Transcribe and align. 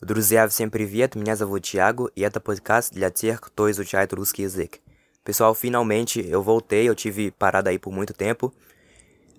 Друзья, 0.00 0.46
всем 0.46 0.70
привет, 0.70 1.14
меня 1.16 1.34
зовут 1.34 1.62
Thiago 1.62 2.10
e 2.14 2.22
это 2.22 2.38
подкаст 2.38 2.92
для 2.92 3.10
тех, 3.10 3.40
кто 3.40 3.70
изучает 3.70 4.12
русский 4.12 4.42
язык. 4.42 4.80
Pessoal, 5.24 5.54
finalmente 5.54 6.20
eu 6.20 6.42
voltei, 6.42 6.88
eu 6.88 6.94
tive 6.94 7.30
parada 7.30 7.70
aí 7.70 7.78
por 7.78 7.92
muito 7.92 8.12
tempo. 8.12 8.54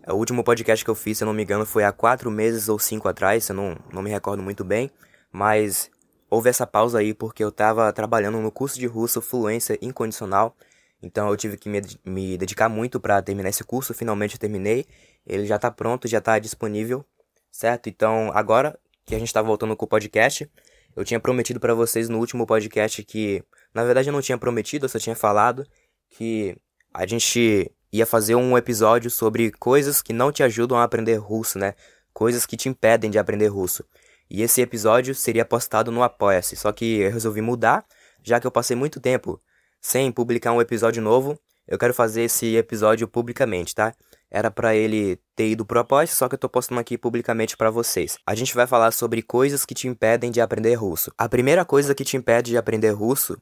O 0.07 0.15
último 0.15 0.43
podcast 0.43 0.83
que 0.83 0.89
eu 0.89 0.95
fiz, 0.95 1.17
se 1.17 1.23
eu 1.23 1.25
não 1.27 1.33
me 1.33 1.43
engano, 1.43 1.65
foi 1.65 1.83
há 1.83 1.91
quatro 1.91 2.31
meses 2.31 2.69
ou 2.69 2.79
cinco 2.79 3.07
atrás, 3.07 3.47
eu 3.47 3.55
não, 3.55 3.77
não 3.93 4.01
me 4.01 4.09
recordo 4.09 4.41
muito 4.41 4.65
bem, 4.65 4.89
mas 5.31 5.91
houve 6.29 6.49
essa 6.49 6.65
pausa 6.65 6.99
aí 6.99 7.13
porque 7.13 7.43
eu 7.43 7.51
tava 7.51 7.93
trabalhando 7.93 8.39
no 8.39 8.51
curso 8.51 8.79
de 8.79 8.87
russo 8.87 9.21
Fluência 9.21 9.77
Incondicional, 9.81 10.55
então 11.01 11.29
eu 11.29 11.37
tive 11.37 11.55
que 11.55 11.69
me, 11.69 11.81
me 12.03 12.37
dedicar 12.37 12.67
muito 12.67 12.99
para 12.99 13.21
terminar 13.21 13.49
esse 13.49 13.63
curso, 13.63 13.93
finalmente 13.93 14.35
eu 14.35 14.39
terminei, 14.39 14.85
ele 15.25 15.45
já 15.45 15.59
tá 15.59 15.69
pronto, 15.69 16.07
já 16.07 16.19
tá 16.19 16.39
disponível, 16.39 17.05
certo? 17.51 17.87
Então 17.87 18.31
agora 18.33 18.77
que 19.04 19.14
a 19.14 19.18
gente 19.18 19.32
tá 19.32 19.42
voltando 19.42 19.76
com 19.76 19.84
o 19.84 19.88
podcast. 19.88 20.50
Eu 20.94 21.04
tinha 21.04 21.18
prometido 21.20 21.58
para 21.58 21.74
vocês 21.74 22.08
no 22.08 22.18
último 22.18 22.46
podcast 22.46 23.02
que, 23.04 23.42
na 23.74 23.84
verdade, 23.84 24.08
eu 24.08 24.12
não 24.12 24.20
tinha 24.20 24.38
prometido, 24.38 24.84
eu 24.84 24.88
só 24.88 24.98
tinha 24.98 25.16
falado 25.16 25.66
que 26.10 26.56
a 26.92 27.06
gente 27.06 27.70
ia 27.92 28.06
fazer 28.06 28.34
um 28.34 28.56
episódio 28.56 29.10
sobre 29.10 29.50
coisas 29.52 30.02
que 30.02 30.12
não 30.12 30.30
te 30.30 30.42
ajudam 30.42 30.78
a 30.78 30.84
aprender 30.84 31.16
russo, 31.16 31.58
né? 31.58 31.74
Coisas 32.12 32.46
que 32.46 32.56
te 32.56 32.68
impedem 32.68 33.10
de 33.10 33.18
aprender 33.18 33.48
russo. 33.48 33.84
E 34.30 34.42
esse 34.42 34.60
episódio 34.60 35.14
seria 35.14 35.44
postado 35.44 35.90
no 35.90 36.02
Apoia-se, 36.02 36.56
só 36.56 36.72
que 36.72 37.00
eu 37.00 37.10
resolvi 37.10 37.40
mudar, 37.40 37.84
já 38.22 38.40
que 38.40 38.46
eu 38.46 38.50
passei 38.50 38.76
muito 38.76 39.00
tempo 39.00 39.40
sem 39.80 40.10
publicar 40.10 40.52
um 40.52 40.60
episódio 40.60 41.02
novo. 41.02 41.38
Eu 41.66 41.78
quero 41.78 41.92
fazer 41.92 42.22
esse 42.22 42.56
episódio 42.56 43.06
publicamente, 43.08 43.74
tá? 43.74 43.94
Era 44.34 44.50
para 44.50 44.74
ele 44.74 45.20
ter 45.36 45.50
ido 45.50 45.66
pro 45.66 45.80
Apoia, 45.80 46.06
só 46.06 46.26
que 46.26 46.36
eu 46.36 46.38
tô 46.38 46.48
postando 46.48 46.80
aqui 46.80 46.96
publicamente 46.96 47.54
para 47.54 47.70
vocês. 47.70 48.16
A 48.26 48.34
gente 48.34 48.54
vai 48.54 48.66
falar 48.66 48.90
sobre 48.90 49.20
coisas 49.20 49.66
que 49.66 49.74
te 49.74 49.86
impedem 49.86 50.30
de 50.30 50.40
aprender 50.40 50.72
russo. 50.72 51.12
A 51.18 51.28
primeira 51.28 51.66
coisa 51.66 51.94
que 51.94 52.02
te 52.02 52.16
impede 52.16 52.52
de 52.52 52.56
aprender 52.56 52.92
russo 52.92 53.36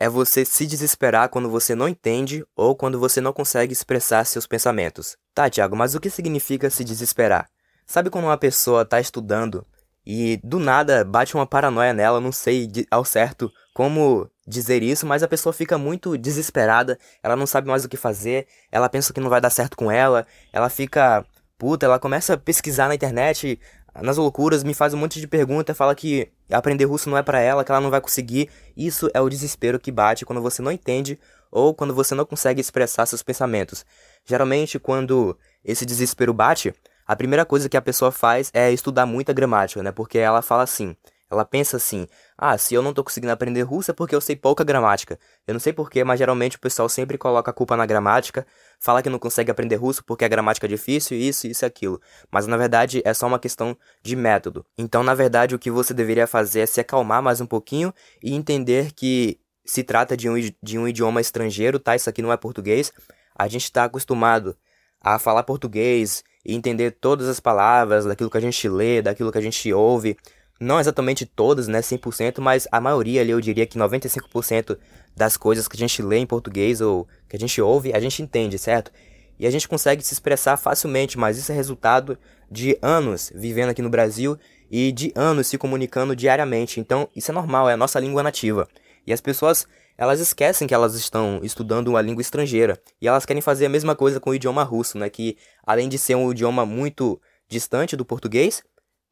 é 0.00 0.08
você 0.08 0.42
se 0.42 0.66
desesperar 0.66 1.28
quando 1.28 1.50
você 1.50 1.74
não 1.74 1.86
entende 1.86 2.42
ou 2.56 2.74
quando 2.74 2.98
você 2.98 3.20
não 3.20 3.34
consegue 3.34 3.74
expressar 3.74 4.24
seus 4.24 4.46
pensamentos. 4.46 5.14
Tá, 5.34 5.50
Thiago, 5.50 5.76
mas 5.76 5.94
o 5.94 6.00
que 6.00 6.08
significa 6.08 6.70
se 6.70 6.82
desesperar? 6.82 7.46
Sabe 7.84 8.08
quando 8.08 8.24
uma 8.24 8.38
pessoa 8.38 8.86
tá 8.86 8.98
estudando 8.98 9.66
e 10.06 10.38
do 10.42 10.58
nada 10.58 11.04
bate 11.04 11.34
uma 11.34 11.46
paranoia 11.46 11.92
nela, 11.92 12.20
não 12.20 12.32
sei 12.32 12.70
ao 12.90 13.04
certo 13.04 13.50
como 13.72 14.28
dizer 14.46 14.82
isso, 14.82 15.06
mas 15.06 15.22
a 15.22 15.28
pessoa 15.28 15.52
fica 15.52 15.76
muito 15.78 16.16
desesperada, 16.16 16.98
ela 17.22 17.34
não 17.34 17.46
sabe 17.46 17.68
mais 17.68 17.84
o 17.84 17.88
que 17.88 17.96
fazer, 17.96 18.46
ela 18.70 18.88
pensa 18.88 19.12
que 19.12 19.20
não 19.20 19.30
vai 19.30 19.40
dar 19.40 19.50
certo 19.50 19.76
com 19.76 19.90
ela, 19.90 20.26
ela 20.52 20.68
fica 20.68 21.24
puta, 21.58 21.86
ela 21.86 21.98
começa 21.98 22.34
a 22.34 22.36
pesquisar 22.36 22.88
na 22.88 22.94
internet, 22.94 23.58
nas 24.02 24.16
loucuras, 24.16 24.64
me 24.64 24.74
faz 24.74 24.92
um 24.92 24.96
monte 24.98 25.20
de 25.20 25.26
pergunta, 25.26 25.74
fala 25.74 25.94
que 25.94 26.28
aprender 26.50 26.84
russo 26.84 27.08
não 27.08 27.16
é 27.16 27.22
para 27.22 27.40
ela, 27.40 27.64
que 27.64 27.70
ela 27.70 27.80
não 27.80 27.90
vai 27.90 28.00
conseguir. 28.00 28.50
Isso 28.76 29.08
é 29.14 29.20
o 29.20 29.28
desespero 29.28 29.78
que 29.78 29.92
bate 29.92 30.24
quando 30.24 30.42
você 30.42 30.60
não 30.60 30.72
entende 30.72 31.18
ou 31.50 31.72
quando 31.72 31.94
você 31.94 32.14
não 32.14 32.26
consegue 32.26 32.60
expressar 32.60 33.06
seus 33.06 33.22
pensamentos. 33.22 33.86
Geralmente, 34.24 34.78
quando 34.78 35.38
esse 35.64 35.86
desespero 35.86 36.34
bate, 36.34 36.74
a 37.06 37.16
primeira 37.16 37.44
coisa 37.44 37.68
que 37.68 37.76
a 37.76 37.82
pessoa 37.82 38.10
faz 38.10 38.50
é 38.52 38.72
estudar 38.72 39.06
muita 39.06 39.32
gramática, 39.32 39.82
né? 39.82 39.92
Porque 39.92 40.18
ela 40.18 40.42
fala 40.42 40.62
assim: 40.62 40.96
ela 41.30 41.44
pensa 41.44 41.76
assim: 41.76 42.06
ah, 42.36 42.56
se 42.56 42.74
eu 42.74 42.82
não 42.82 42.92
tô 42.92 43.02
conseguindo 43.02 43.32
aprender 43.32 43.62
russo 43.62 43.90
é 43.90 43.94
porque 43.94 44.14
eu 44.14 44.20
sei 44.20 44.36
pouca 44.36 44.64
gramática. 44.64 45.18
Eu 45.46 45.54
não 45.54 45.60
sei 45.60 45.72
porquê, 45.72 46.04
mas 46.04 46.18
geralmente 46.18 46.56
o 46.56 46.60
pessoal 46.60 46.88
sempre 46.88 47.18
coloca 47.18 47.50
a 47.50 47.54
culpa 47.54 47.76
na 47.76 47.84
gramática, 47.86 48.46
fala 48.78 49.02
que 49.02 49.10
não 49.10 49.18
consegue 49.18 49.50
aprender 49.50 49.76
russo 49.76 50.04
porque 50.04 50.24
a 50.24 50.28
gramática 50.28 50.66
é 50.66 50.68
difícil, 50.68 51.16
isso, 51.16 51.46
isso 51.46 51.64
e 51.64 51.66
aquilo. 51.66 52.00
Mas 52.30 52.46
na 52.46 52.56
verdade 52.56 53.02
é 53.04 53.12
só 53.12 53.26
uma 53.26 53.38
questão 53.38 53.76
de 54.02 54.16
método. 54.16 54.64
Então, 54.78 55.02
na 55.02 55.14
verdade, 55.14 55.54
o 55.54 55.58
que 55.58 55.70
você 55.70 55.92
deveria 55.92 56.26
fazer 56.26 56.60
é 56.60 56.66
se 56.66 56.80
acalmar 56.80 57.22
mais 57.22 57.40
um 57.40 57.46
pouquinho 57.46 57.92
e 58.22 58.34
entender 58.34 58.92
que 58.92 59.38
se 59.64 59.82
trata 59.82 60.16
de 60.16 60.28
um, 60.28 60.34
de 60.62 60.78
um 60.78 60.86
idioma 60.86 61.20
estrangeiro, 61.20 61.78
tá? 61.78 61.96
Isso 61.96 62.08
aqui 62.08 62.20
não 62.20 62.32
é 62.32 62.36
português. 62.36 62.92
A 63.34 63.48
gente 63.48 63.64
está 63.64 63.84
acostumado 63.84 64.56
a 65.00 65.18
falar 65.18 65.42
português 65.42 66.22
e 66.44 66.54
entender 66.54 66.92
todas 66.92 67.28
as 67.28 67.40
palavras 67.40 68.04
daquilo 68.04 68.30
que 68.30 68.38
a 68.38 68.40
gente 68.40 68.68
lê, 68.68 69.00
daquilo 69.00 69.32
que 69.32 69.38
a 69.38 69.42
gente 69.42 69.72
ouve 69.72 70.16
não 70.60 70.78
exatamente 70.78 71.26
todas, 71.26 71.68
né, 71.68 71.80
100%, 71.80 72.40
mas 72.40 72.66
a 72.70 72.80
maioria 72.80 73.20
ali 73.20 73.30
eu 73.30 73.40
diria 73.40 73.66
que 73.66 73.78
95% 73.78 74.78
das 75.16 75.36
coisas 75.36 75.68
que 75.68 75.76
a 75.76 75.78
gente 75.78 76.02
lê 76.02 76.18
em 76.18 76.26
português 76.26 76.80
ou 76.80 77.06
que 77.28 77.36
a 77.36 77.38
gente 77.38 77.60
ouve, 77.60 77.92
a 77.92 78.00
gente 78.00 78.22
entende, 78.22 78.58
certo? 78.58 78.90
E 79.38 79.46
a 79.46 79.50
gente 79.50 79.68
consegue 79.68 80.02
se 80.02 80.12
expressar 80.12 80.56
facilmente, 80.56 81.18
mas 81.18 81.36
isso 81.36 81.50
é 81.50 81.54
resultado 81.54 82.16
de 82.50 82.78
anos 82.80 83.32
vivendo 83.34 83.70
aqui 83.70 83.82
no 83.82 83.90
Brasil 83.90 84.38
e 84.70 84.92
de 84.92 85.12
anos 85.14 85.48
se 85.48 85.58
comunicando 85.58 86.14
diariamente. 86.14 86.78
Então, 86.78 87.08
isso 87.14 87.30
é 87.30 87.34
normal, 87.34 87.68
é 87.68 87.74
a 87.74 87.76
nossa 87.76 87.98
língua 87.98 88.22
nativa. 88.22 88.68
E 89.06 89.12
as 89.12 89.20
pessoas, 89.20 89.66
elas 89.96 90.20
esquecem 90.20 90.66
que 90.66 90.74
elas 90.74 90.94
estão 90.94 91.40
estudando 91.42 91.88
uma 91.88 92.00
língua 92.00 92.20
estrangeira. 92.20 92.80
E 93.00 93.08
elas 93.08 93.24
querem 93.24 93.42
fazer 93.42 93.66
a 93.66 93.68
mesma 93.68 93.94
coisa 93.94 94.20
com 94.20 94.30
o 94.30 94.34
idioma 94.34 94.62
russo, 94.62 94.98
né, 94.98 95.08
que 95.08 95.36
além 95.66 95.88
de 95.88 95.98
ser 95.98 96.14
um 96.14 96.30
idioma 96.30 96.66
muito 96.66 97.20
distante 97.48 97.96
do 97.96 98.04
português, 98.04 98.62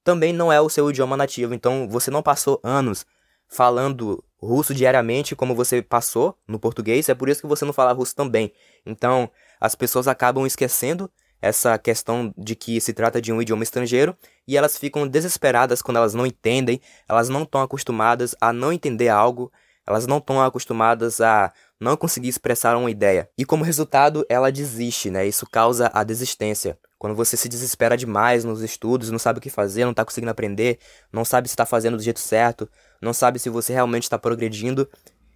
também 0.05 0.33
não 0.33 0.53
é 0.53 0.61
o 0.61 0.69
seu 0.69 0.91
idioma 0.91 1.17
nativo. 1.17 1.55
Então 1.55 1.89
você 1.89 2.11
não 2.11 2.23
passou 2.23 2.61
anos 2.63 3.07
falando 3.49 4.25
russo 4.41 4.75
diariamente 4.75 5.37
como 5.37 5.55
você 5.55 5.83
passou 5.83 6.37
no 6.49 6.59
português, 6.59 7.09
é 7.09 7.15
por 7.15 7.29
isso 7.29 7.43
que 7.43 7.47
você 7.47 7.65
não 7.65 7.73
fala 7.73 7.93
russo 7.93 8.15
também. 8.15 8.53
Então 8.85 9.31
as 9.61 9.75
pessoas 9.75 10.09
acabam 10.09 10.47
esquecendo 10.47 11.11
essa 11.43 11.77
questão 11.77 12.33
de 12.39 12.55
que 12.55 12.81
se 12.81 12.93
trata 12.93 13.21
de 13.21 13.33
um 13.33 13.43
idioma 13.43 13.65
estrangeiro. 13.65 14.17
E 14.47 14.57
elas 14.57 14.79
ficam 14.79 15.07
desesperadas 15.09 15.83
quando 15.83 15.97
elas 15.97 16.15
não 16.15 16.25
entendem, 16.25 16.81
elas 17.09 17.29
não 17.29 17.43
estão 17.43 17.61
acostumadas 17.61 18.35
a 18.41 18.53
não 18.53 18.73
entender 18.73 19.09
algo, 19.09 19.53
elas 19.87 20.07
não 20.07 20.19
estão 20.19 20.41
acostumadas 20.41 21.21
a 21.21 21.53
não 21.81 21.97
conseguir 21.97 22.29
expressar 22.29 22.77
uma 22.77 22.91
ideia. 22.91 23.29
E 23.37 23.45
como 23.45 23.65
resultado, 23.65 24.25
ela 24.29 24.53
desiste, 24.53 25.11
né? 25.11 25.27
Isso 25.27 25.47
causa 25.51 25.91
a 25.93 26.05
desistência. 26.05 26.79
Quando 26.99 27.17
você 27.17 27.37
se 27.37 27.49
desespera 27.49 27.97
demais 27.97 28.45
nos 28.45 28.63
estudos, 28.63 29.11
não 29.11 29.19
sabe 29.19 29.41
o 29.41 29.43
que 29.43 29.51
fazer, 29.51 29.85
não 29.85 29.91
está 29.91 30.05
conseguindo 30.05 30.31
aprender, 30.31 30.79
não 31.13 31.25
sabe 31.25 31.49
se 31.49 31.55
está 31.55 31.67
fazendo 31.67 31.97
do 31.97 32.03
jeito 32.03 32.21
certo, 32.21 32.69
não 33.01 33.13
sabe 33.13 33.41
se 33.41 33.51
você 33.51 33.73
realmente 33.73 34.05
está 34.05 34.17
progredindo, 34.17 34.89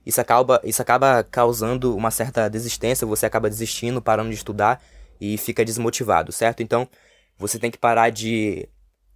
isso 0.05 0.21
acaba, 0.21 0.61
isso 0.63 0.81
acaba 0.81 1.25
causando 1.25 1.97
uma 1.97 2.13
certa 2.13 2.49
desistência, 2.49 3.05
você 3.05 3.27
acaba 3.27 3.51
desistindo, 3.51 4.01
parando 4.01 4.31
de 4.31 4.37
estudar 4.37 4.81
e 5.21 5.37
fica 5.37 5.65
desmotivado, 5.65 6.31
certo? 6.31 6.63
Então, 6.63 6.89
você 7.37 7.59
tem 7.59 7.71
que 7.71 7.79
parar 7.79 8.11
de. 8.11 8.69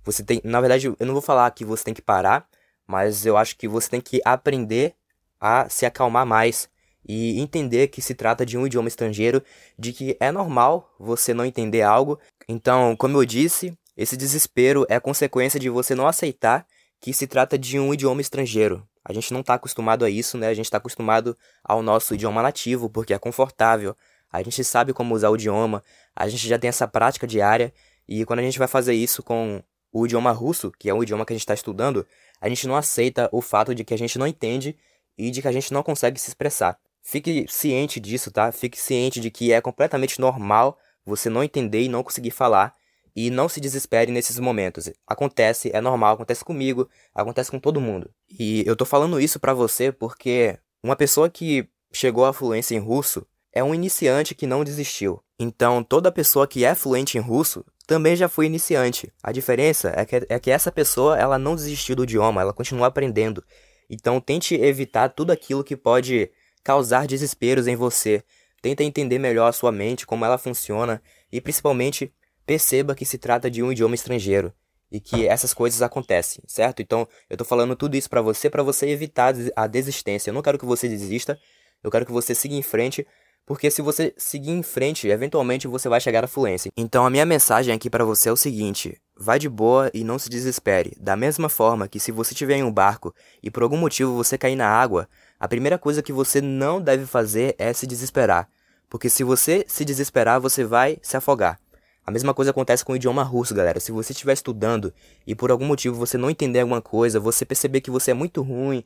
Você 0.04 0.24
tem. 0.24 0.41
Na 0.42 0.60
verdade, 0.60 0.88
eu 0.88 1.06
não 1.06 1.12
vou 1.12 1.22
falar 1.22 1.48
que 1.52 1.64
você 1.64 1.84
tem 1.84 1.94
que 1.94 2.02
parar, 2.02 2.48
mas 2.84 3.24
eu 3.24 3.36
acho 3.36 3.56
que 3.56 3.68
você 3.68 3.88
tem 3.88 4.00
que 4.00 4.20
aprender 4.24 4.97
a 5.40 5.68
se 5.68 5.86
acalmar 5.86 6.26
mais 6.26 6.68
e 7.08 7.40
entender 7.40 7.88
que 7.88 8.02
se 8.02 8.14
trata 8.14 8.44
de 8.44 8.58
um 8.58 8.66
idioma 8.66 8.88
estrangeiro, 8.88 9.42
de 9.78 9.92
que 9.92 10.16
é 10.20 10.30
normal 10.30 10.94
você 10.98 11.32
não 11.32 11.44
entender 11.44 11.82
algo. 11.82 12.18
Então, 12.46 12.94
como 12.96 13.16
eu 13.16 13.24
disse, 13.24 13.76
esse 13.96 14.16
desespero 14.16 14.86
é 14.88 15.00
consequência 15.00 15.58
de 15.58 15.70
você 15.70 15.94
não 15.94 16.06
aceitar 16.06 16.66
que 17.00 17.12
se 17.12 17.26
trata 17.26 17.58
de 17.58 17.78
um 17.78 17.92
idioma 17.94 18.20
estrangeiro. 18.20 18.86
A 19.04 19.12
gente 19.12 19.32
não 19.32 19.40
está 19.40 19.54
acostumado 19.54 20.04
a 20.04 20.10
isso, 20.10 20.36
né? 20.36 20.48
A 20.48 20.54
gente 20.54 20.66
está 20.66 20.76
acostumado 20.76 21.36
ao 21.64 21.82
nosso 21.82 22.14
idioma 22.14 22.42
nativo, 22.42 22.90
porque 22.90 23.14
é 23.14 23.18
confortável. 23.18 23.96
A 24.30 24.42
gente 24.42 24.62
sabe 24.62 24.92
como 24.92 25.14
usar 25.14 25.30
o 25.30 25.34
idioma, 25.34 25.82
a 26.14 26.28
gente 26.28 26.46
já 26.46 26.58
tem 26.58 26.68
essa 26.68 26.86
prática 26.86 27.26
diária, 27.26 27.72
e 28.06 28.24
quando 28.24 28.40
a 28.40 28.42
gente 28.42 28.58
vai 28.58 28.68
fazer 28.68 28.94
isso 28.94 29.22
com 29.22 29.62
o 29.92 30.04
idioma 30.04 30.30
russo, 30.30 30.70
que 30.78 30.88
é 30.88 30.94
o 30.94 31.02
idioma 31.02 31.24
que 31.24 31.32
a 31.32 31.36
gente 31.36 31.42
está 31.42 31.54
estudando, 31.54 32.06
a 32.40 32.48
gente 32.48 32.68
não 32.68 32.76
aceita 32.76 33.28
o 33.32 33.40
fato 33.40 33.74
de 33.74 33.82
que 33.82 33.94
a 33.94 33.98
gente 33.98 34.18
não 34.18 34.26
entende 34.26 34.76
e 35.20 35.31
de 35.31 35.42
que 35.42 35.48
a 35.48 35.53
gente 35.53 35.72
não 35.72 35.82
consegue 35.82 36.19
se 36.19 36.28
expressar. 36.28 36.78
Fique 37.03 37.44
ciente 37.48 38.00
disso, 38.00 38.31
tá? 38.31 38.50
Fique 38.50 38.81
ciente 38.81 39.20
de 39.20 39.31
que 39.31 39.53
é 39.53 39.60
completamente 39.60 40.19
normal 40.19 40.78
você 41.04 41.28
não 41.28 41.44
entender 41.44 41.82
e 41.82 41.88
não 41.88 42.03
conseguir 42.03 42.31
falar. 42.31 42.75
E 43.15 43.28
não 43.28 43.48
se 43.48 43.60
desespere 43.60 44.12
nesses 44.12 44.39
momentos. 44.39 44.89
Acontece, 45.06 45.71
é 45.74 45.80
normal, 45.80 46.15
acontece 46.15 46.44
comigo, 46.44 46.89
acontece 47.12 47.50
com 47.50 47.59
todo 47.59 47.80
mundo. 47.80 48.09
E 48.30 48.62
eu 48.65 48.77
tô 48.77 48.84
falando 48.84 49.21
isso 49.21 49.41
para 49.41 49.53
você 49.53 49.91
porque 49.91 50.56
uma 50.83 50.94
pessoa 50.94 51.28
que 51.28 51.68
chegou 51.92 52.24
à 52.24 52.33
fluência 52.33 52.74
em 52.77 52.78
russo 52.78 53.27
é 53.53 53.62
um 53.65 53.74
iniciante 53.74 54.34
que 54.34 54.47
não 54.47 54.62
desistiu. 54.62 55.21
Então, 55.39 55.83
toda 55.83 56.12
pessoa 56.12 56.47
que 56.47 56.65
é 56.65 56.74
fluente 56.74 57.18
em 57.18 57.21
russo 57.21 57.65
também 57.86 58.15
já 58.15 58.28
foi 58.28 58.47
iniciante. 58.47 59.12
A 59.21 59.33
diferença 59.33 59.92
é 59.97 60.04
que, 60.04 60.27
é 60.28 60.39
que 60.39 60.50
essa 60.50 60.71
pessoa 60.71 61.18
ela 61.18 61.36
não 61.36 61.56
desistiu 61.56 61.97
do 61.97 62.04
idioma, 62.04 62.41
ela 62.41 62.53
continua 62.53 62.86
aprendendo. 62.86 63.42
Então, 63.91 64.21
tente 64.21 64.54
evitar 64.54 65.09
tudo 65.09 65.33
aquilo 65.33 65.65
que 65.65 65.77
pode 65.77 66.31
causar 66.63 67.09
desesperos 67.09 67.66
em 67.66 67.75
você. 67.75 68.22
Tenta 68.63 68.84
entender 68.84 69.19
melhor 69.19 69.48
a 69.48 69.53
sua 69.53 69.72
mente, 69.72 70.07
como 70.07 70.25
ela 70.25 70.39
funciona 70.39 71.03
e 71.33 71.41
principalmente 71.41 72.15
perceba 72.47 72.95
que 72.95 73.04
se 73.04 73.19
trata 73.19 73.51
de 73.51 73.63
um 73.63 73.72
idioma 73.72 73.97
estrangeiro 73.97 74.53
e 74.91 75.01
que 75.01 75.27
essas 75.27 75.54
coisas 75.54 75.83
acontecem, 75.83 76.42
certo? 76.47 76.83
Então, 76.83 77.07
eu 77.28 77.37
tô 77.37 77.45
falando 77.45 77.77
tudo 77.77 77.97
isso 77.97 78.10
para 78.10 78.21
você 78.21 78.51
para 78.51 78.63
você 78.63 78.89
evitar 78.89 79.34
a 79.54 79.66
desistência. 79.66 80.31
Eu 80.31 80.34
não 80.34 80.42
quero 80.42 80.59
que 80.59 80.65
você 80.65 80.89
desista, 80.89 81.39
eu 81.83 81.91
quero 81.91 82.04
que 82.04 82.13
você 82.13 82.34
siga 82.34 82.54
em 82.54 82.63
frente, 82.63 83.07
porque 83.47 83.71
se 83.71 83.83
você 83.83 84.13
seguir 84.16 84.51
em 84.51 84.63
frente, 84.63 85.09
eventualmente 85.09 85.69
você 85.69 85.89
vai 85.89 86.01
chegar 86.01 86.25
à 86.25 86.28
fluência. 86.28 86.71
Então, 86.77 87.07
a 87.07 87.10
minha 87.10 87.25
mensagem 87.25 87.75
aqui 87.75 87.89
para 87.89 88.04
você 88.04 88.28
é 88.28 88.33
o 88.33 88.37
seguinte: 88.37 89.01
vai 89.20 89.38
de 89.38 89.50
boa 89.50 89.90
e 89.92 90.02
não 90.02 90.18
se 90.18 90.30
desespere. 90.30 90.96
Da 90.98 91.14
mesma 91.14 91.50
forma 91.50 91.86
que 91.86 92.00
se 92.00 92.10
você 92.10 92.32
estiver 92.32 92.56
em 92.56 92.64
um 92.64 92.72
barco 92.72 93.14
e 93.42 93.50
por 93.50 93.62
algum 93.62 93.76
motivo 93.76 94.14
você 94.14 94.38
cair 94.38 94.56
na 94.56 94.66
água, 94.66 95.06
a 95.38 95.46
primeira 95.46 95.76
coisa 95.78 96.02
que 96.02 96.12
você 96.12 96.40
não 96.40 96.80
deve 96.80 97.04
fazer 97.04 97.54
é 97.58 97.70
se 97.74 97.86
desesperar. 97.86 98.48
Porque 98.88 99.10
se 99.10 99.22
você 99.22 99.62
se 99.68 99.84
desesperar, 99.84 100.40
você 100.40 100.64
vai 100.64 100.98
se 101.02 101.18
afogar. 101.18 101.60
A 102.04 102.10
mesma 102.10 102.32
coisa 102.32 102.50
acontece 102.50 102.82
com 102.82 102.94
o 102.94 102.96
idioma 102.96 103.22
russo, 103.22 103.54
galera. 103.54 103.78
Se 103.78 103.92
você 103.92 104.12
estiver 104.12 104.32
estudando 104.32 104.92
e 105.26 105.34
por 105.34 105.50
algum 105.50 105.66
motivo 105.66 105.96
você 105.96 106.16
não 106.16 106.30
entender 106.30 106.60
alguma 106.60 106.80
coisa, 106.80 107.20
você 107.20 107.44
perceber 107.44 107.82
que 107.82 107.90
você 107.90 108.12
é 108.12 108.14
muito 108.14 108.40
ruim, 108.40 108.82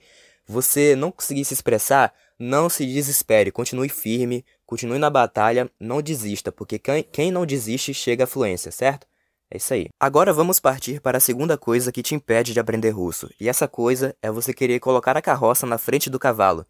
você 0.47 0.97
não 0.97 1.13
conseguir 1.13 1.45
se 1.45 1.55
expressar, 1.55 2.13
não 2.37 2.69
se 2.69 2.85
desespere, 2.85 3.53
continue 3.53 3.89
firme, 3.89 4.45
continue 4.67 4.99
na 4.99 5.09
batalha, 5.09 5.71
não 5.79 6.03
desista, 6.03 6.51
porque 6.51 6.79
quem 6.79 7.31
não 7.31 7.47
desiste 7.47 7.95
chega 7.95 8.25
à 8.25 8.27
fluência, 8.27 8.73
certo? 8.73 9.07
É 9.55 9.57
isso 9.57 9.73
aí. 9.73 9.87
Agora 10.01 10.33
vamos 10.33 10.59
partir 10.59 11.01
para 11.01 11.19
a 11.19 11.21
segunda 11.21 11.57
coisa 11.57 11.93
que 11.93 12.03
te 12.03 12.13
impede 12.13 12.53
de 12.53 12.59
aprender 12.59 12.91
russo. 12.91 13.31
E 13.39 13.49
essa 13.49 13.69
coisa 13.69 14.13
é 14.21 14.29
você 14.29 14.53
querer 14.53 14.81
colocar 14.81 15.17
a 15.17 15.23
carroça 15.23 15.65
na 15.65 15.79
frente 15.79 16.11
do 16.11 16.19
cavalo. 16.19 16.67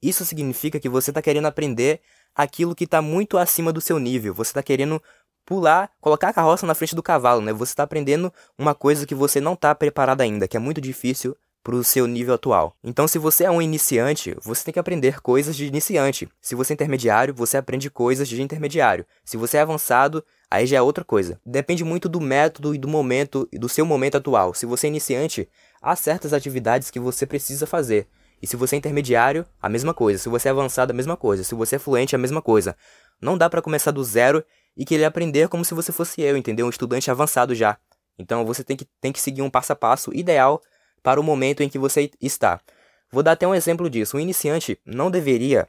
Isso 0.00 0.24
significa 0.24 0.80
que 0.80 0.88
você 0.88 1.10
está 1.10 1.20
querendo 1.20 1.44
aprender 1.44 2.00
aquilo 2.34 2.74
que 2.74 2.84
está 2.84 3.02
muito 3.02 3.36
acima 3.36 3.70
do 3.70 3.80
seu 3.80 3.98
nível. 3.98 4.32
Você 4.32 4.52
está 4.52 4.62
querendo 4.62 5.02
pular, 5.44 5.90
colocar 6.00 6.30
a 6.30 6.32
carroça 6.32 6.66
na 6.66 6.74
frente 6.74 6.94
do 6.94 7.02
cavalo, 7.02 7.42
né? 7.42 7.52
Você 7.52 7.72
está 7.72 7.82
aprendendo 7.82 8.32
uma 8.56 8.74
coisa 8.74 9.04
que 9.04 9.14
você 9.14 9.38
não 9.38 9.52
está 9.52 9.74
preparado 9.74 10.22
ainda, 10.22 10.48
que 10.48 10.56
é 10.56 10.60
muito 10.60 10.80
difícil 10.80 11.36
para 11.62 11.74
o 11.74 11.84
seu 11.84 12.06
nível 12.06 12.32
atual. 12.32 12.74
Então, 12.82 13.06
se 13.06 13.18
você 13.18 13.44
é 13.44 13.50
um 13.50 13.60
iniciante, 13.60 14.34
você 14.42 14.64
tem 14.64 14.72
que 14.72 14.80
aprender 14.80 15.20
coisas 15.20 15.54
de 15.54 15.66
iniciante. 15.66 16.26
Se 16.40 16.54
você 16.54 16.72
é 16.72 16.74
intermediário, 16.74 17.34
você 17.34 17.58
aprende 17.58 17.90
coisas 17.90 18.26
de 18.26 18.40
intermediário. 18.40 19.04
Se 19.26 19.36
você 19.36 19.58
é 19.58 19.60
avançado, 19.60 20.24
aí 20.50 20.66
já 20.66 20.78
é 20.78 20.82
outra 20.82 21.04
coisa. 21.04 21.40
Depende 21.44 21.84
muito 21.84 22.08
do 22.08 22.20
método 22.20 22.74
e 22.74 22.78
do 22.78 22.88
momento 22.88 23.48
e 23.52 23.58
do 23.58 23.68
seu 23.68 23.84
momento 23.84 24.16
atual. 24.16 24.54
Se 24.54 24.66
você 24.66 24.86
é 24.86 24.88
iniciante, 24.88 25.48
há 25.80 25.94
certas 25.96 26.32
atividades 26.32 26.90
que 26.90 27.00
você 27.00 27.26
precisa 27.26 27.66
fazer. 27.66 28.06
E 28.40 28.46
se 28.46 28.56
você 28.56 28.76
é 28.76 28.78
intermediário, 28.78 29.46
a 29.60 29.68
mesma 29.68 29.94
coisa. 29.94 30.18
Se 30.18 30.28
você 30.28 30.48
é 30.48 30.50
avançado, 30.50 30.92
a 30.92 30.94
mesma 30.94 31.16
coisa. 31.16 31.44
Se 31.44 31.54
você 31.54 31.76
é 31.76 31.78
fluente, 31.78 32.14
a 32.14 32.18
mesma 32.18 32.42
coisa. 32.42 32.76
Não 33.20 33.38
dá 33.38 33.48
para 33.48 33.62
começar 33.62 33.90
do 33.90 34.04
zero 34.04 34.44
e 34.76 34.84
querer 34.84 35.04
aprender 35.04 35.48
como 35.48 35.64
se 35.64 35.72
você 35.72 35.92
fosse 35.92 36.20
eu, 36.20 36.36
entendeu? 36.36 36.66
Um 36.66 36.70
estudante 36.70 37.10
avançado 37.10 37.54
já. 37.54 37.78
Então 38.18 38.44
você 38.44 38.62
tem 38.62 38.76
que, 38.76 38.86
tem 39.00 39.12
que 39.12 39.20
seguir 39.20 39.42
um 39.42 39.50
passo 39.50 39.72
a 39.72 39.76
passo 39.76 40.14
ideal 40.14 40.60
para 41.02 41.20
o 41.20 41.22
momento 41.22 41.62
em 41.62 41.68
que 41.68 41.78
você 41.78 42.10
está. 42.20 42.60
Vou 43.10 43.22
dar 43.22 43.32
até 43.32 43.46
um 43.46 43.54
exemplo 43.54 43.88
disso. 43.88 44.16
Um 44.16 44.20
iniciante 44.20 44.78
não 44.84 45.10
deveria 45.10 45.68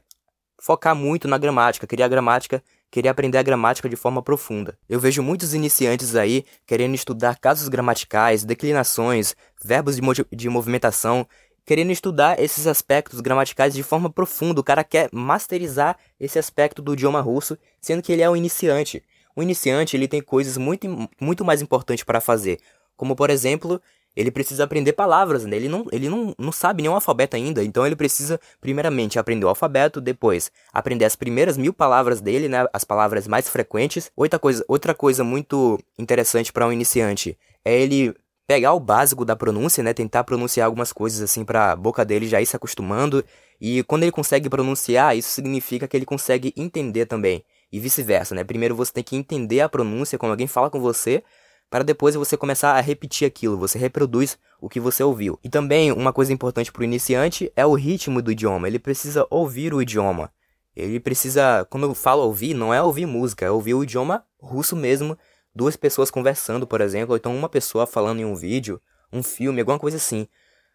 focar 0.60 0.94
muito 0.94 1.28
na 1.28 1.38
gramática, 1.38 1.86
a 2.02 2.08
gramática, 2.08 2.62
querer 2.90 3.08
aprender 3.08 3.38
a 3.38 3.42
gramática 3.42 3.88
de 3.88 3.96
forma 3.96 4.22
profunda. 4.22 4.78
Eu 4.88 5.00
vejo 5.00 5.22
muitos 5.22 5.54
iniciantes 5.54 6.14
aí 6.14 6.44
querendo 6.66 6.94
estudar 6.94 7.38
casos 7.38 7.68
gramaticais, 7.68 8.44
declinações, 8.44 9.34
verbos 9.62 9.96
de, 9.96 10.02
de 10.32 10.48
movimentação, 10.48 11.26
querendo 11.64 11.90
estudar 11.90 12.40
esses 12.40 12.66
aspectos 12.66 13.20
gramaticais 13.20 13.74
de 13.74 13.82
forma 13.82 14.08
profunda. 14.08 14.60
O 14.60 14.64
cara 14.64 14.84
quer 14.84 15.08
masterizar 15.12 15.98
esse 16.18 16.38
aspecto 16.38 16.80
do 16.80 16.94
idioma 16.94 17.20
russo, 17.20 17.58
sendo 17.80 18.02
que 18.02 18.12
ele 18.12 18.22
é 18.22 18.30
um 18.30 18.36
iniciante. 18.36 19.02
O 19.34 19.42
iniciante 19.42 19.96
ele 19.96 20.08
tem 20.08 20.22
coisas 20.22 20.56
muito, 20.56 20.86
muito 21.20 21.44
mais 21.44 21.60
importantes 21.60 22.04
para 22.04 22.20
fazer, 22.20 22.58
como 22.96 23.14
por 23.14 23.28
exemplo 23.28 23.82
ele 24.16 24.30
precisa 24.30 24.64
aprender 24.64 24.94
palavras, 24.94 25.44
né? 25.44 25.56
Ele, 25.56 25.68
não, 25.68 25.84
ele 25.92 26.08
não, 26.08 26.34
não 26.38 26.50
sabe 26.50 26.82
nenhum 26.82 26.94
alfabeto 26.94 27.36
ainda, 27.36 27.62
então 27.62 27.86
ele 27.86 27.94
precisa, 27.94 28.40
primeiramente, 28.60 29.18
aprender 29.18 29.44
o 29.44 29.48
alfabeto, 29.48 30.00
depois 30.00 30.50
aprender 30.72 31.04
as 31.04 31.14
primeiras 31.14 31.58
mil 31.58 31.72
palavras 31.72 32.22
dele, 32.22 32.48
né? 32.48 32.66
As 32.72 32.82
palavras 32.82 33.28
mais 33.28 33.48
frequentes. 33.48 34.10
Outra 34.16 34.38
coisa, 34.38 34.64
outra 34.66 34.94
coisa 34.94 35.22
muito 35.22 35.78
interessante 35.98 36.50
para 36.50 36.66
um 36.66 36.72
iniciante 36.72 37.36
é 37.62 37.78
ele 37.78 38.14
pegar 38.46 38.72
o 38.72 38.80
básico 38.80 39.24
da 39.24 39.36
pronúncia, 39.36 39.84
né? 39.84 39.92
Tentar 39.92 40.24
pronunciar 40.24 40.64
algumas 40.66 40.92
coisas 40.92 41.20
assim 41.20 41.44
para 41.44 41.72
a 41.72 41.76
boca 41.76 42.04
dele 42.04 42.26
já 42.26 42.40
ir 42.40 42.46
se 42.46 42.56
acostumando. 42.56 43.22
E 43.60 43.82
quando 43.82 44.04
ele 44.04 44.12
consegue 44.12 44.48
pronunciar, 44.48 45.16
isso 45.16 45.28
significa 45.28 45.86
que 45.86 45.96
ele 45.96 46.06
consegue 46.06 46.54
entender 46.56 47.04
também. 47.04 47.44
E 47.70 47.78
vice-versa, 47.78 48.34
né? 48.34 48.44
Primeiro 48.44 48.74
você 48.74 48.92
tem 48.92 49.04
que 49.04 49.16
entender 49.16 49.60
a 49.60 49.68
pronúncia 49.68 50.18
quando 50.18 50.30
alguém 50.30 50.46
fala 50.46 50.70
com 50.70 50.80
você, 50.80 51.22
para 51.70 51.84
depois 51.84 52.14
você 52.14 52.36
começar 52.36 52.72
a 52.72 52.80
repetir 52.80 53.26
aquilo, 53.26 53.56
você 53.56 53.78
reproduz 53.78 54.38
o 54.60 54.68
que 54.68 54.80
você 54.80 55.02
ouviu. 55.02 55.38
E 55.42 55.48
também 55.48 55.92
uma 55.92 56.12
coisa 56.12 56.32
importante 56.32 56.70
para 56.70 56.80
o 56.80 56.84
iniciante 56.84 57.52
é 57.56 57.66
o 57.66 57.74
ritmo 57.74 58.22
do 58.22 58.32
idioma, 58.32 58.68
ele 58.68 58.78
precisa 58.78 59.26
ouvir 59.30 59.74
o 59.74 59.82
idioma. 59.82 60.32
Ele 60.74 61.00
precisa, 61.00 61.66
quando 61.70 61.84
eu 61.84 61.94
falo 61.94 62.22
ouvir, 62.22 62.52
não 62.52 62.72
é 62.72 62.82
ouvir 62.82 63.06
música, 63.06 63.46
é 63.46 63.50
ouvir 63.50 63.72
o 63.72 63.82
idioma 63.82 64.24
russo 64.38 64.76
mesmo, 64.76 65.16
duas 65.54 65.74
pessoas 65.74 66.10
conversando, 66.10 66.66
por 66.66 66.82
exemplo, 66.82 67.12
ou 67.12 67.16
então 67.16 67.34
uma 67.34 67.48
pessoa 67.48 67.86
falando 67.86 68.20
em 68.20 68.26
um 68.26 68.36
vídeo, 68.36 68.80
um 69.10 69.22
filme, 69.22 69.60
alguma 69.60 69.78
coisa 69.78 69.96
assim. 69.96 70.28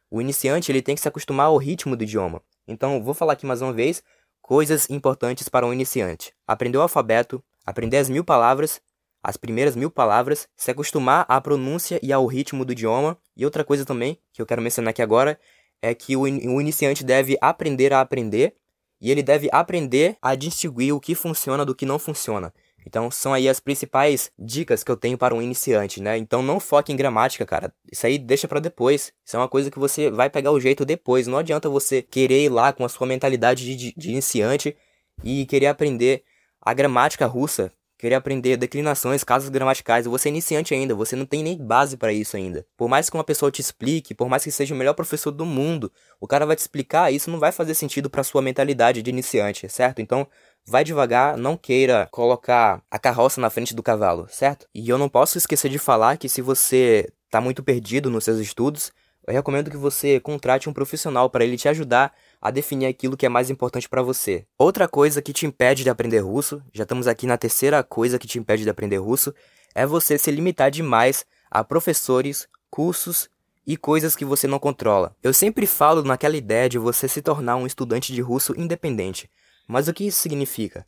O 0.10 0.20
iniciante 0.20 0.72
ele 0.72 0.82
tem 0.82 0.96
que 0.96 1.02
se 1.02 1.08
acostumar 1.08 1.46
ao 1.46 1.58
ritmo 1.58 1.96
do 1.96 2.04
idioma. 2.04 2.42
Então, 2.68 3.02
vou 3.04 3.14
falar 3.14 3.34
aqui 3.34 3.46
mais 3.46 3.62
uma 3.62 3.72
vez 3.72 4.04
coisas 4.42 4.90
importantes 4.90 5.48
para 5.48 5.66
um 5.66 5.72
iniciante: 5.72 6.34
aprender 6.48 6.78
o 6.78 6.82
alfabeto, 6.82 7.44
aprender 7.66 7.98
as 7.98 8.10
mil 8.10 8.24
palavras 8.24 8.82
as 9.24 9.38
primeiras 9.38 9.76
mil 9.76 9.92
palavras, 9.92 10.48
se 10.56 10.72
acostumar 10.72 11.26
à 11.28 11.40
pronúncia 11.40 12.00
e 12.02 12.12
ao 12.12 12.26
ritmo 12.26 12.66
do 12.66 12.72
idioma. 12.72 13.18
E 13.36 13.46
outra 13.46 13.64
coisa 13.64 13.86
também 13.86 14.18
que 14.34 14.42
eu 14.42 14.46
quero 14.46 14.62
mencionar 14.62 14.92
aqui 14.92 15.02
agora 15.02 15.40
é 15.82 15.94
que 15.94 16.16
o, 16.16 16.28
in 16.28 16.48
o 16.48 16.62
iniciante 16.62 17.04
deve 17.04 17.38
aprender 17.42 17.94
a 17.94 18.02
aprender 18.02 18.56
e 19.00 19.10
ele 19.10 19.24
deve 19.24 19.50
aprender 19.52 20.16
a 20.22 20.36
distinguir 20.36 20.94
o 20.94 21.00
que 21.00 21.16
funciona 21.16 21.66
do 21.66 21.74
que 21.74 21.86
não 21.86 21.98
funciona. 21.98 22.54
Então 22.86 23.12
são 23.12 23.34
aí 23.34 23.48
as 23.48 23.60
principais 23.60 24.32
dicas 24.38 24.84
que 24.84 24.92
eu 24.92 24.98
tenho 24.98 25.18
para 25.18 25.36
um 25.36 25.42
iniciante, 25.42 26.02
né? 26.02 26.18
Então 26.18 26.42
não 26.42 26.60
foque 26.60 26.92
em 26.92 26.96
gramática, 26.96 27.46
cara. 27.46 27.74
Isso 27.92 28.06
aí 28.06 28.18
deixa 28.18 28.48
para 28.48 28.60
depois. 28.60 29.14
Isso 29.26 29.36
é 29.36 29.40
uma 29.40 29.48
coisa 29.48 29.70
que 29.70 29.80
você 29.80 30.10
vai 30.10 30.30
pegar 30.30 30.52
o 30.52 30.60
jeito 30.60 30.84
depois. 30.84 31.28
Não 31.28 31.38
adianta 31.38 31.70
você 31.70 32.02
querer 32.02 32.46
ir 32.46 32.50
lá 32.50 32.74
com 32.74 32.84
a 32.84 32.90
sua 32.90 33.06
mentalidade 33.06 33.66
de, 33.66 33.76
de, 33.76 33.94
de 33.96 34.10
iniciante 34.10 34.76
e 35.24 35.46
querer 35.46 35.68
aprender 35.68 36.24
a 36.60 36.74
gramática 36.74 37.26
russa 37.26 37.72
querer 38.02 38.16
aprender 38.16 38.58
declinações, 38.58 39.24
casos 39.24 39.50
gramaticais, 39.50 40.08
você 40.08 40.28
é 40.28 40.32
iniciante 40.32 40.74
ainda, 40.74 40.96
você 40.96 41.16
não 41.16 41.24
tem 41.24 41.44
nem 41.44 41.56
base 41.56 41.96
para 41.96 42.12
isso 42.12 42.36
ainda. 42.36 42.66
Por 42.76 42.90
mais 42.90 43.12
que 43.12 43.16
uma 43.16 43.24
pessoa 43.24 43.52
te 43.52 43.62
explique, 43.62 44.16
por 44.16 44.28
mais 44.28 44.44
que 44.44 44.50
seja 44.50 44.74
o 44.74 44.78
melhor 44.78 44.96
professor 44.96 45.30
do 45.30 45.46
mundo, 45.46 45.92
o 46.20 46.26
cara 46.26 46.44
vai 46.44 46.56
te 46.56 46.60
explicar, 46.60 47.14
isso 47.14 47.30
não 47.30 47.38
vai 47.38 47.52
fazer 47.52 47.76
sentido 47.76 48.10
para 48.10 48.24
sua 48.24 48.42
mentalidade 48.42 49.04
de 49.04 49.10
iniciante, 49.12 49.70
certo? 49.70 50.02
Então, 50.02 50.28
vai 50.66 50.84
devagar, 50.84 51.38
não 51.38 51.56
queira 51.56 52.08
colocar 52.12 52.82
a 52.90 52.98
carroça 52.98 53.40
na 53.40 53.52
frente 53.52 53.76
do 53.76 53.84
cavalo, 53.84 54.28
certo? 54.30 54.66
E 54.74 54.90
eu 54.90 54.98
não 54.98 55.08
posso 55.08 55.38
esquecer 55.38 55.70
de 55.70 55.78
falar 55.78 56.18
que 56.18 56.28
se 56.28 56.42
você 56.42 57.08
está 57.26 57.40
muito 57.40 57.62
perdido 57.62 58.10
nos 58.10 58.24
seus 58.24 58.40
estudos, 58.40 58.92
eu 59.28 59.34
recomendo 59.34 59.70
que 59.70 59.78
você 59.78 60.20
contrate 60.20 60.70
um 60.70 60.74
profissional 60.74 61.30
para 61.30 61.44
ele 61.44 61.58
te 61.58 61.68
ajudar 61.68 62.14
a 62.42 62.50
definir 62.50 62.88
aquilo 62.88 63.16
que 63.16 63.26
é 63.26 63.30
mais 63.30 63.50
importante 63.50 63.88
para 63.88 64.02
você. 64.02 64.46
Outra 64.58 64.88
coisa 64.88 65.22
que 65.22 65.34
te 65.34 65.46
impede 65.46 65.84
de 65.84 65.90
aprender 65.90 66.20
russo, 66.20 66.62
já 66.74 66.84
estamos 66.84 67.08
aqui 67.08 67.28
na 67.28 67.38
terceira 67.38 67.84
coisa 67.84 68.18
que 68.18 68.28
te 68.28 68.40
impede 68.40 68.64
de 68.64 68.70
aprender 68.70 68.98
russo, 68.98 69.34
é 69.76 69.86
você 69.86 70.18
se 70.18 70.32
limitar 70.32 70.72
demais 70.72 71.26
a 71.50 71.64
professores, 71.64 72.48
cursos 72.70 73.30
e 73.66 73.78
coisas 73.78 74.16
que 74.16 74.26
você 74.26 74.48
não 74.48 74.58
controla. 74.58 75.16
Eu 75.22 75.34
sempre 75.34 75.68
falo 75.68 76.02
naquela 76.02 76.36
ideia 76.36 76.68
de 76.68 76.80
você 76.80 77.08
se 77.08 77.22
tornar 77.22 77.58
um 77.58 77.68
estudante 77.68 78.12
de 78.12 78.22
russo 78.22 78.60
independente. 78.60 79.30
Mas 79.68 79.88
o 79.88 79.94
que 79.94 80.08
isso 80.08 80.20
significa? 80.20 80.86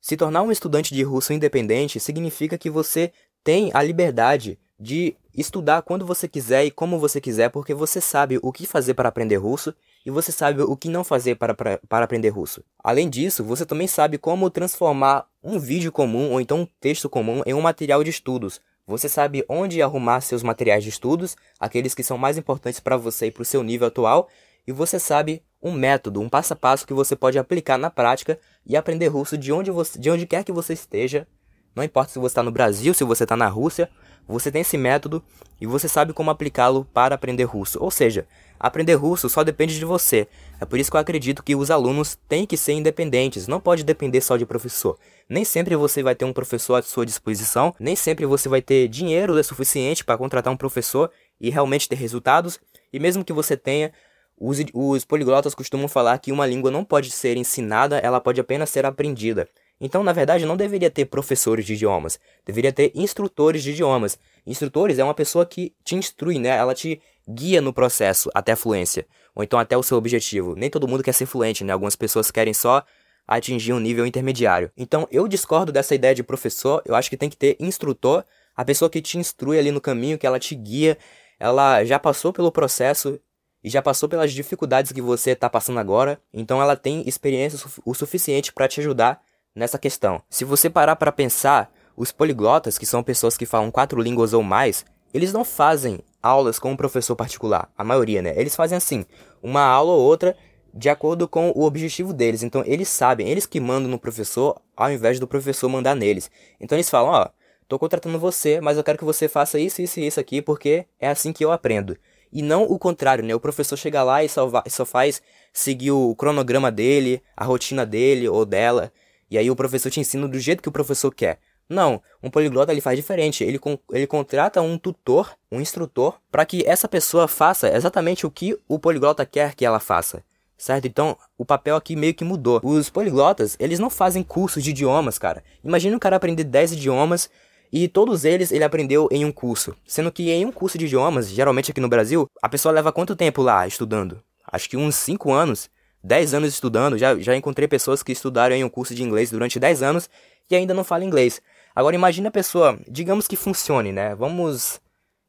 Se 0.00 0.16
tornar 0.16 0.42
um 0.42 0.52
estudante 0.52 0.94
de 0.94 1.02
russo 1.02 1.32
independente 1.32 1.98
significa 1.98 2.56
que 2.56 2.70
você 2.70 3.12
tem 3.42 3.70
a 3.74 3.82
liberdade 3.82 4.58
de 4.78 5.16
estudar 5.34 5.82
quando 5.82 6.06
você 6.06 6.28
quiser 6.28 6.64
e 6.64 6.70
como 6.70 6.98
você 6.98 7.20
quiser, 7.20 7.50
porque 7.50 7.74
você 7.74 8.00
sabe 8.00 8.38
o 8.42 8.52
que 8.52 8.66
fazer 8.66 8.94
para 8.94 9.08
aprender 9.08 9.36
russo 9.36 9.74
e 10.06 10.10
você 10.10 10.30
sabe 10.30 10.62
o 10.62 10.76
que 10.76 10.88
não 10.88 11.02
fazer 11.02 11.34
para, 11.34 11.54
para, 11.54 11.78
para 11.88 12.04
aprender 12.04 12.28
russo. 12.28 12.62
Além 12.82 13.10
disso, 13.10 13.42
você 13.42 13.66
também 13.66 13.88
sabe 13.88 14.18
como 14.18 14.50
transformar 14.50 15.26
um 15.42 15.58
vídeo 15.58 15.90
comum 15.90 16.30
ou 16.30 16.40
então 16.40 16.60
um 16.60 16.68
texto 16.80 17.08
comum 17.08 17.42
em 17.44 17.54
um 17.54 17.60
material 17.60 18.04
de 18.04 18.10
estudos. 18.10 18.60
Você 18.86 19.08
sabe 19.08 19.44
onde 19.48 19.82
arrumar 19.82 20.20
seus 20.20 20.42
materiais 20.42 20.82
de 20.82 20.88
estudos, 20.88 21.36
aqueles 21.60 21.94
que 21.94 22.02
são 22.02 22.16
mais 22.16 22.38
importantes 22.38 22.80
para 22.80 22.96
você 22.96 23.26
e 23.26 23.30
para 23.30 23.42
o 23.42 23.44
seu 23.44 23.62
nível 23.62 23.88
atual, 23.88 24.28
e 24.66 24.72
você 24.72 24.98
sabe 24.98 25.42
um 25.62 25.72
método, 25.72 26.20
um 26.20 26.28
passo 26.28 26.52
a 26.52 26.56
passo 26.56 26.86
que 26.86 26.94
você 26.94 27.14
pode 27.16 27.38
aplicar 27.38 27.76
na 27.76 27.90
prática 27.90 28.38
e 28.64 28.76
aprender 28.76 29.08
russo 29.08 29.36
de 29.36 29.52
onde, 29.52 29.70
você, 29.70 29.98
de 29.98 30.10
onde 30.10 30.26
quer 30.26 30.44
que 30.44 30.52
você 30.52 30.72
esteja. 30.72 31.26
Não 31.74 31.84
importa 31.84 32.12
se 32.12 32.18
você 32.18 32.32
está 32.32 32.42
no 32.42 32.50
Brasil, 32.50 32.94
se 32.94 33.04
você 33.04 33.24
está 33.24 33.36
na 33.36 33.48
Rússia, 33.48 33.90
você 34.28 34.52
tem 34.52 34.60
esse 34.60 34.76
método 34.76 35.22
e 35.60 35.66
você 35.66 35.88
sabe 35.88 36.12
como 36.12 36.30
aplicá-lo 36.30 36.84
para 36.92 37.14
aprender 37.14 37.44
russo. 37.44 37.82
Ou 37.82 37.90
seja, 37.90 38.26
aprender 38.60 38.94
russo 38.94 39.28
só 39.28 39.42
depende 39.42 39.78
de 39.78 39.84
você. 39.84 40.28
É 40.60 40.66
por 40.66 40.78
isso 40.78 40.90
que 40.90 40.96
eu 40.96 41.00
acredito 41.00 41.42
que 41.42 41.56
os 41.56 41.70
alunos 41.70 42.18
têm 42.28 42.44
que 42.44 42.56
ser 42.56 42.74
independentes, 42.74 43.48
não 43.48 43.58
pode 43.58 43.82
depender 43.82 44.20
só 44.20 44.36
de 44.36 44.44
professor. 44.44 44.98
Nem 45.28 45.44
sempre 45.44 45.74
você 45.74 46.02
vai 46.02 46.14
ter 46.14 46.24
um 46.24 46.32
professor 46.32 46.74
à 46.74 46.82
sua 46.82 47.06
disposição, 47.06 47.74
nem 47.80 47.96
sempre 47.96 48.26
você 48.26 48.48
vai 48.48 48.60
ter 48.60 48.86
dinheiro 48.88 49.42
suficiente 49.42 50.04
para 50.04 50.18
contratar 50.18 50.52
um 50.52 50.56
professor 50.56 51.10
e 51.40 51.50
realmente 51.50 51.88
ter 51.88 51.96
resultados. 51.96 52.60
E 52.92 52.98
mesmo 52.98 53.24
que 53.24 53.32
você 53.32 53.56
tenha, 53.56 53.92
os, 54.36 54.58
os 54.72 55.04
poliglotas 55.04 55.54
costumam 55.54 55.88
falar 55.88 56.18
que 56.18 56.32
uma 56.32 56.46
língua 56.46 56.70
não 56.70 56.84
pode 56.84 57.10
ser 57.10 57.36
ensinada, 57.36 57.98
ela 57.98 58.20
pode 58.20 58.40
apenas 58.40 58.70
ser 58.70 58.86
aprendida. 58.86 59.48
Então, 59.80 60.02
na 60.02 60.12
verdade, 60.12 60.44
não 60.44 60.56
deveria 60.56 60.90
ter 60.90 61.04
professores 61.04 61.64
de 61.64 61.74
idiomas, 61.74 62.18
deveria 62.44 62.72
ter 62.72 62.90
instrutores 62.94 63.62
de 63.62 63.70
idiomas. 63.70 64.18
Instrutores 64.46 64.98
é 64.98 65.04
uma 65.04 65.14
pessoa 65.14 65.46
que 65.46 65.72
te 65.84 65.94
instrui, 65.94 66.38
né? 66.38 66.48
Ela 66.48 66.74
te 66.74 67.00
guia 67.28 67.60
no 67.60 67.72
processo 67.72 68.28
até 68.34 68.52
a 68.52 68.56
fluência, 68.56 69.06
ou 69.34 69.44
então 69.44 69.58
até 69.58 69.76
o 69.76 69.82
seu 69.82 69.96
objetivo. 69.96 70.54
Nem 70.56 70.68
todo 70.68 70.88
mundo 70.88 71.02
quer 71.02 71.12
ser 71.12 71.26
fluente, 71.26 71.62
né? 71.62 71.72
Algumas 71.72 71.94
pessoas 71.94 72.30
querem 72.30 72.52
só 72.52 72.82
atingir 73.26 73.72
um 73.72 73.78
nível 73.78 74.06
intermediário. 74.06 74.72
Então, 74.76 75.06
eu 75.10 75.28
discordo 75.28 75.70
dessa 75.70 75.94
ideia 75.94 76.14
de 76.14 76.22
professor, 76.22 76.82
eu 76.84 76.94
acho 76.94 77.10
que 77.10 77.16
tem 77.16 77.28
que 77.28 77.36
ter 77.36 77.56
instrutor, 77.60 78.24
a 78.56 78.64
pessoa 78.64 78.90
que 78.90 79.02
te 79.02 79.18
instrui 79.18 79.58
ali 79.58 79.70
no 79.70 79.80
caminho, 79.80 80.18
que 80.18 80.26
ela 80.26 80.40
te 80.40 80.54
guia, 80.54 80.96
ela 81.38 81.84
já 81.84 81.98
passou 81.98 82.32
pelo 82.32 82.50
processo 82.50 83.20
e 83.62 83.68
já 83.68 83.82
passou 83.82 84.08
pelas 84.08 84.32
dificuldades 84.32 84.92
que 84.92 85.02
você 85.02 85.32
está 85.32 85.48
passando 85.48 85.78
agora, 85.78 86.20
então 86.32 86.60
ela 86.60 86.74
tem 86.74 87.06
experiência 87.06 87.58
o 87.84 87.94
suficiente 87.94 88.52
para 88.52 88.66
te 88.66 88.80
ajudar 88.80 89.20
nessa 89.54 89.78
questão. 89.78 90.22
Se 90.30 90.44
você 90.44 90.68
parar 90.70 90.96
para 90.96 91.12
pensar, 91.12 91.72
os 91.96 92.12
poliglotas, 92.12 92.78
que 92.78 92.86
são 92.86 93.02
pessoas 93.02 93.36
que 93.36 93.44
falam 93.44 93.70
quatro 93.70 94.00
línguas 94.00 94.32
ou 94.32 94.42
mais, 94.42 94.84
eles 95.12 95.32
não 95.32 95.44
fazem 95.44 96.00
aulas 96.22 96.58
com 96.58 96.72
um 96.72 96.76
professor 96.76 97.16
particular, 97.16 97.70
a 97.76 97.82
maioria, 97.82 98.22
né? 98.22 98.34
Eles 98.36 98.54
fazem 98.54 98.76
assim, 98.76 99.04
uma 99.42 99.62
aula 99.62 99.92
ou 99.92 100.00
outra 100.00 100.36
de 100.72 100.88
acordo 100.88 101.26
com 101.26 101.50
o 101.54 101.64
objetivo 101.64 102.12
deles. 102.12 102.42
Então 102.42 102.62
eles 102.66 102.88
sabem, 102.88 103.28
eles 103.28 103.46
que 103.46 103.60
mandam 103.60 103.90
no 103.90 103.98
professor, 103.98 104.60
ao 104.76 104.92
invés 104.92 105.18
do 105.18 105.26
professor 105.26 105.68
mandar 105.68 105.94
neles. 105.94 106.30
Então 106.60 106.76
eles 106.76 106.90
falam, 106.90 107.10
ó, 107.10 107.28
tô 107.66 107.78
contratando 107.78 108.18
você, 108.18 108.60
mas 108.60 108.76
eu 108.76 108.84
quero 108.84 108.98
que 108.98 109.04
você 109.04 109.28
faça 109.28 109.58
isso, 109.58 109.82
isso 109.82 109.98
e 110.00 110.06
isso 110.06 110.20
aqui, 110.20 110.40
porque 110.40 110.86
é 111.00 111.08
assim 111.08 111.32
que 111.32 111.44
eu 111.44 111.50
aprendo. 111.50 111.96
E 112.30 112.42
não 112.42 112.62
o 112.64 112.78
contrário, 112.78 113.24
né? 113.24 113.34
O 113.34 113.40
professor 113.40 113.76
chega 113.76 114.02
lá 114.02 114.22
e 114.22 114.28
só, 114.28 114.50
só 114.68 114.84
faz 114.84 115.22
seguir 115.52 115.90
o 115.90 116.14
cronograma 116.14 116.70
dele, 116.70 117.22
a 117.36 117.44
rotina 117.44 117.86
dele 117.86 118.28
ou 118.28 118.44
dela. 118.44 118.92
E 119.30 119.36
aí 119.36 119.50
o 119.50 119.56
professor 119.56 119.90
te 119.90 120.00
ensina 120.00 120.26
do 120.26 120.38
jeito 120.38 120.62
que 120.62 120.68
o 120.68 120.72
professor 120.72 121.14
quer. 121.14 121.38
Não, 121.68 122.00
um 122.22 122.30
poliglota 122.30 122.72
ele 122.72 122.80
faz 122.80 122.96
diferente. 122.96 123.44
Ele, 123.44 123.60
ele 123.92 124.06
contrata 124.06 124.62
um 124.62 124.78
tutor, 124.78 125.36
um 125.52 125.60
instrutor, 125.60 126.18
para 126.30 126.46
que 126.46 126.64
essa 126.66 126.88
pessoa 126.88 127.28
faça 127.28 127.68
exatamente 127.68 128.26
o 128.26 128.30
que 128.30 128.58
o 128.66 128.78
poliglota 128.78 129.26
quer 129.26 129.54
que 129.54 129.66
ela 129.66 129.78
faça. 129.78 130.24
Certo? 130.56 130.86
Então, 130.86 131.16
o 131.36 131.44
papel 131.44 131.76
aqui 131.76 131.94
meio 131.94 132.14
que 132.14 132.24
mudou. 132.24 132.60
Os 132.64 132.90
poliglotas, 132.90 133.54
eles 133.60 133.78
não 133.78 133.90
fazem 133.90 134.22
cursos 134.22 134.64
de 134.64 134.70
idiomas, 134.70 135.18
cara. 135.18 135.44
Imagina 135.62 135.94
um 135.94 136.00
cara 136.00 136.16
aprender 136.16 136.42
10 136.42 136.72
idiomas 136.72 137.30
e 137.70 137.86
todos 137.86 138.24
eles 138.24 138.50
ele 138.50 138.64
aprendeu 138.64 139.08
em 139.12 139.24
um 139.24 139.30
curso. 139.30 139.76
Sendo 139.86 140.10
que 140.10 140.30
em 140.30 140.46
um 140.46 140.50
curso 140.50 140.78
de 140.78 140.86
idiomas, 140.86 141.28
geralmente 141.28 141.70
aqui 141.70 141.80
no 141.80 141.88
Brasil, 141.88 142.26
a 142.42 142.48
pessoa 142.48 142.72
leva 142.72 142.90
quanto 142.90 143.14
tempo 143.14 143.42
lá 143.42 143.66
estudando? 143.66 144.20
Acho 144.50 144.68
que 144.68 144.76
uns 144.76 144.96
5 144.96 145.30
anos, 145.30 145.70
10 146.08 146.34
anos 146.34 146.48
estudando. 146.48 146.98
Já, 146.98 147.16
já 147.18 147.36
encontrei 147.36 147.68
pessoas 147.68 148.02
que 148.02 148.10
estudaram 148.10 148.56
em 148.56 148.64
um 148.64 148.68
curso 148.68 148.94
de 148.94 149.02
inglês 149.02 149.30
durante 149.30 149.60
10 149.60 149.82
anos 149.82 150.10
e 150.50 150.56
ainda 150.56 150.74
não 150.74 150.82
falam 150.82 151.06
inglês. 151.06 151.40
Agora 151.76 151.94
imagine 151.94 152.26
a 152.26 152.30
pessoa, 152.30 152.80
digamos 152.88 153.28
que 153.28 153.36
funcione, 153.36 153.92
né? 153.92 154.14
Vamos 154.14 154.80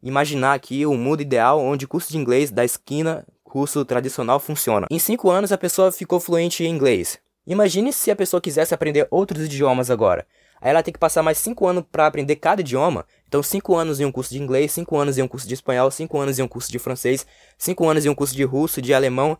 imaginar 0.01 0.53
aqui 0.53 0.85
o 0.85 0.95
mundo 0.95 1.21
ideal 1.21 1.59
onde 1.59 1.85
o 1.85 1.87
curso 1.87 2.09
de 2.09 2.17
inglês 2.17 2.49
da 2.49 2.63
esquina, 2.63 3.25
curso 3.43 3.83
tradicional, 3.83 4.39
funciona. 4.39 4.87
Em 4.89 4.97
5 4.97 5.29
anos 5.29 5.51
a 5.51 5.57
pessoa 5.57 5.91
ficou 5.91 6.19
fluente 6.19 6.63
em 6.63 6.69
inglês. 6.73 7.19
Imagine 7.45 7.91
se 7.91 8.09
a 8.09 8.15
pessoa 8.15 8.39
quisesse 8.39 8.73
aprender 8.73 9.07
outros 9.11 9.43
idiomas 9.43 9.91
agora. 9.91 10.25
Aí 10.61 10.71
ela 10.71 10.83
tem 10.83 10.93
que 10.93 10.99
passar 10.99 11.23
mais 11.23 11.37
5 11.37 11.67
anos 11.67 11.83
para 11.89 12.05
aprender 12.05 12.35
cada 12.35 12.61
idioma. 12.61 13.05
Então 13.27 13.41
5 13.41 13.75
anos 13.75 13.99
em 13.99 14.05
um 14.05 14.11
curso 14.11 14.31
de 14.31 14.41
inglês, 14.41 14.71
5 14.71 14.97
anos 14.97 15.17
em 15.17 15.21
um 15.21 15.27
curso 15.27 15.47
de 15.47 15.53
espanhol, 15.53 15.89
5 15.89 16.19
anos 16.19 16.39
em 16.39 16.41
um 16.41 16.47
curso 16.47 16.71
de 16.71 16.79
francês, 16.79 17.25
5 17.57 17.87
anos 17.87 18.05
em 18.05 18.09
um 18.09 18.15
curso 18.15 18.35
de 18.35 18.43
russo, 18.43 18.81
de 18.81 18.93
alemão. 18.93 19.37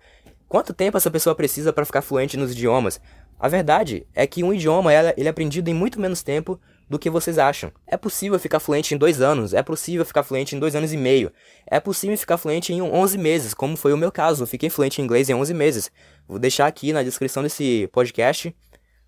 Quanto 0.50 0.74
tempo 0.74 0.98
essa 0.98 1.12
pessoa 1.12 1.36
precisa 1.36 1.72
para 1.72 1.86
ficar 1.86 2.02
fluente 2.02 2.36
nos 2.36 2.52
idiomas? 2.52 3.00
A 3.40 3.48
verdade 3.48 4.08
é 4.16 4.26
que 4.26 4.44
um 4.44 4.52
idioma 4.52 4.92
ele 4.92 5.28
é 5.28 5.30
aprendido 5.30 5.70
em 5.70 5.76
muito 5.76 6.02
menos 6.02 6.24
tempo 6.24 6.60
do 6.90 6.98
que 6.98 7.08
vocês 7.08 7.38
acham. 7.38 7.72
É 7.86 7.96
possível 7.96 8.40
ficar 8.40 8.60
fluente 8.60 8.96
em 8.96 8.98
dois 8.98 9.22
anos, 9.22 9.54
é 9.54 9.62
possível 9.62 10.04
ficar 10.04 10.24
fluente 10.24 10.56
em 10.56 10.60
dois 10.60 10.76
anos 10.76 10.92
e 10.92 10.98
meio, 10.98 11.32
é 11.68 11.80
possível 11.80 12.18
ficar 12.18 12.40
fluente 12.40 12.74
em 12.74 12.82
11 12.82 13.16
meses, 13.20 13.54
como 13.54 13.78
foi 13.78 13.94
o 13.94 13.98
meu 13.98 14.12
caso. 14.12 14.42
Eu 14.42 14.48
fiquei 14.48 14.72
fluente 14.72 15.00
em 15.00 15.06
inglês 15.06 15.30
em 15.30 15.36
11 15.36 15.54
meses. 15.54 15.92
Vou 16.28 16.40
deixar 16.40 16.66
aqui 16.66 16.92
na 16.92 17.04
descrição 17.04 17.44
desse 17.44 17.88
podcast 17.92 18.52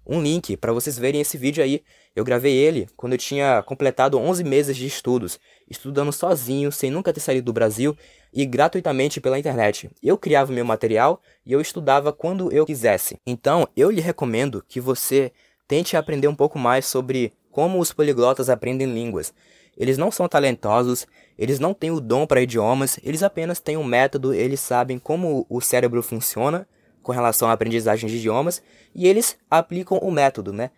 um 0.05 0.21
link 0.21 0.57
para 0.57 0.73
vocês 0.73 0.97
verem 0.97 1.21
esse 1.21 1.37
vídeo 1.37 1.63
aí. 1.63 1.83
Eu 2.15 2.23
gravei 2.23 2.53
ele 2.53 2.87
quando 2.97 3.13
eu 3.13 3.17
tinha 3.17 3.63
completado 3.63 4.17
11 4.17 4.43
meses 4.43 4.75
de 4.75 4.85
estudos, 4.85 5.39
estudando 5.69 6.11
sozinho, 6.11 6.71
sem 6.71 6.91
nunca 6.91 7.13
ter 7.13 7.19
saído 7.19 7.45
do 7.45 7.53
Brasil 7.53 7.95
e 8.33 8.45
gratuitamente 8.45 9.21
pela 9.21 9.39
internet. 9.39 9.89
Eu 10.01 10.17
criava 10.17 10.51
meu 10.51 10.65
material 10.65 11.21
e 11.45 11.53
eu 11.53 11.61
estudava 11.61 12.11
quando 12.11 12.51
eu 12.51 12.65
quisesse. 12.65 13.17
Então, 13.25 13.67
eu 13.75 13.89
lhe 13.89 14.01
recomendo 14.01 14.63
que 14.67 14.81
você 14.81 15.31
tente 15.67 15.95
aprender 15.95 16.27
um 16.27 16.35
pouco 16.35 16.59
mais 16.59 16.85
sobre 16.85 17.33
como 17.51 17.79
os 17.79 17.93
poliglotas 17.93 18.49
aprendem 18.49 18.93
línguas. 18.93 19.33
Eles 19.77 19.97
não 19.97 20.11
são 20.11 20.27
talentosos, 20.27 21.07
eles 21.37 21.59
não 21.59 21.73
têm 21.73 21.91
o 21.91 22.01
dom 22.01 22.27
para 22.27 22.41
idiomas, 22.41 22.99
eles 23.03 23.23
apenas 23.23 23.59
têm 23.59 23.77
um 23.77 23.83
método, 23.83 24.33
eles 24.33 24.59
sabem 24.59 24.99
como 24.99 25.45
o 25.49 25.61
cérebro 25.61 26.03
funciona 26.03 26.67
com 27.01 27.11
relação 27.11 27.49
à 27.49 27.53
aprendizagem 27.53 28.09
de 28.09 28.17
idiomas 28.17 28.61
e 28.93 29.07
eles 29.07 29.37
aplicam 29.49 29.97
o 29.99 30.11
método, 30.11 30.53
né? 30.53 30.71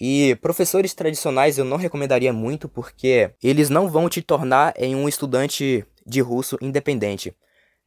E 0.00 0.36
professores 0.36 0.94
tradicionais 0.94 1.58
eu 1.58 1.64
não 1.64 1.76
recomendaria 1.76 2.32
muito 2.32 2.68
porque 2.68 3.30
eles 3.42 3.68
não 3.68 3.88
vão 3.88 4.08
te 4.08 4.22
tornar 4.22 4.72
em 4.76 4.94
um 4.94 5.08
estudante 5.08 5.84
de 6.06 6.20
russo 6.20 6.56
independente. 6.60 7.34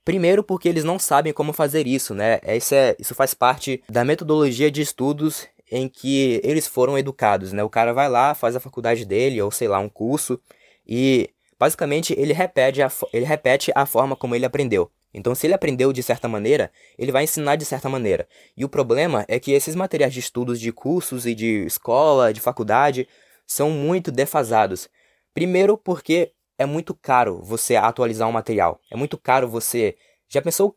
Primeiro 0.03 0.43
porque 0.43 0.67
eles 0.67 0.83
não 0.83 0.99
sabem 0.99 1.31
como 1.31 1.53
fazer 1.53 1.87
isso, 1.87 2.13
né? 2.13 2.39
Isso, 2.45 2.75
é, 2.75 2.95
isso 2.99 3.15
faz 3.15 3.33
parte 3.33 3.83
da 3.89 4.03
metodologia 4.03 4.69
de 4.69 4.81
estudos 4.81 5.47
em 5.71 5.87
que 5.87 6.41
eles 6.43 6.67
foram 6.67 6.97
educados, 6.97 7.53
né? 7.53 7.63
O 7.63 7.69
cara 7.69 7.93
vai 7.93 8.09
lá, 8.09 8.35
faz 8.35 8.55
a 8.55 8.59
faculdade 8.59 9.05
dele, 9.05 9.41
ou 9.41 9.51
sei 9.51 9.69
lá, 9.69 9.79
um 9.79 9.87
curso, 9.87 10.39
e 10.85 11.29
basicamente 11.57 12.13
ele 12.17 12.33
repete 12.33 12.81
a, 12.81 12.91
ele 13.13 13.25
repete 13.25 13.71
a 13.73 13.85
forma 13.85 14.15
como 14.15 14.35
ele 14.35 14.45
aprendeu. 14.45 14.91
Então, 15.13 15.35
se 15.35 15.47
ele 15.47 15.53
aprendeu 15.53 15.91
de 15.91 16.01
certa 16.01 16.27
maneira, 16.27 16.71
ele 16.97 17.11
vai 17.11 17.23
ensinar 17.23 17.55
de 17.55 17.65
certa 17.65 17.89
maneira. 17.89 18.27
E 18.55 18.63
o 18.63 18.69
problema 18.69 19.25
é 19.27 19.39
que 19.39 19.51
esses 19.51 19.75
materiais 19.75 20.13
de 20.13 20.19
estudos 20.19 20.59
de 20.59 20.71
cursos 20.71 21.25
e 21.25 21.35
de 21.35 21.65
escola, 21.65 22.33
de 22.33 22.39
faculdade, 22.39 23.07
são 23.45 23.69
muito 23.69 24.11
defasados. 24.11 24.89
Primeiro, 25.33 25.77
porque 25.77 26.31
é 26.57 26.65
muito 26.65 26.93
caro 26.93 27.41
você 27.41 27.75
atualizar 27.75 28.27
um 28.27 28.31
material. 28.31 28.79
É 28.89 28.95
muito 28.95 29.17
caro 29.17 29.47
você. 29.47 29.95
Já 30.29 30.41
pensou 30.41 30.75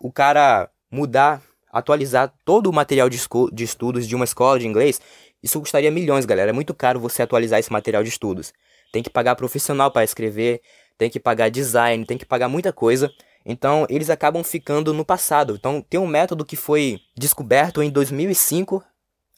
o 0.00 0.10
cara 0.10 0.70
mudar 0.90 1.42
atualizar 1.74 2.32
todo 2.44 2.68
o 2.68 2.72
material 2.72 3.10
de, 3.10 3.18
de 3.52 3.64
estudos 3.64 4.06
de 4.06 4.14
uma 4.14 4.24
escola 4.24 4.60
de 4.60 4.66
inglês, 4.66 5.00
isso 5.42 5.58
custaria 5.58 5.90
milhões, 5.90 6.24
galera. 6.24 6.50
É 6.50 6.52
muito 6.52 6.72
caro 6.72 7.00
você 7.00 7.20
atualizar 7.20 7.58
esse 7.58 7.72
material 7.72 8.04
de 8.04 8.10
estudos. 8.10 8.52
Tem 8.92 9.02
que 9.02 9.10
pagar 9.10 9.34
profissional 9.34 9.90
para 9.90 10.04
escrever, 10.04 10.62
tem 10.96 11.10
que 11.10 11.18
pagar 11.18 11.50
design, 11.50 12.06
tem 12.06 12.16
que 12.16 12.24
pagar 12.24 12.48
muita 12.48 12.72
coisa. 12.72 13.10
Então, 13.44 13.86
eles 13.90 14.08
acabam 14.08 14.42
ficando 14.42 14.94
no 14.94 15.04
passado. 15.04 15.54
Então, 15.54 15.82
tem 15.82 16.00
um 16.00 16.06
método 16.06 16.44
que 16.44 16.56
foi 16.56 17.00
descoberto 17.16 17.82
em 17.82 17.90
2005. 17.90 18.82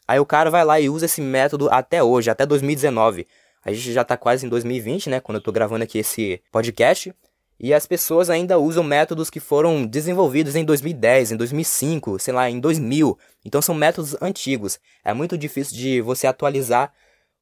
Aí 0.07 0.21
o 0.21 0.27
cara 0.27 0.51
vai 0.51 0.65
lá 0.65 0.79
e 0.79 0.89
usa 0.89 1.07
esse 1.07 1.21
método 1.21 1.69
até 1.71 2.03
hoje, 2.03 2.31
até 2.31 2.47
2019. 2.47 3.27
A 3.65 3.73
gente 3.73 3.93
já 3.93 4.05
tá 4.05 4.17
quase 4.17 4.47
em 4.47 4.49
2020, 4.49 5.11
né? 5.11 5.19
Quando 5.19 5.37
eu 5.37 5.43
tô 5.43 5.51
gravando 5.51 5.83
aqui 5.83 5.99
esse 5.99 6.41
podcast. 6.53 7.13
E 7.59 7.73
as 7.73 7.87
pessoas 7.87 8.29
ainda 8.29 8.59
usam 8.59 8.85
métodos 8.85 9.31
que 9.31 9.41
foram 9.41 9.87
desenvolvidos 9.87 10.55
em 10.57 10.65
2010, 10.65 11.33
em 11.33 11.37
2005, 11.37 12.19
sei 12.19 12.35
lá, 12.35 12.51
em 12.51 12.61
2000. 12.61 13.19
Então 13.45 13.63
são 13.63 13.75
métodos 13.75 14.15
antigos. 14.21 14.79
É 15.03 15.15
muito 15.15 15.39
difícil 15.39 15.75
de 15.75 16.01
você 16.03 16.27
atualizar 16.27 16.93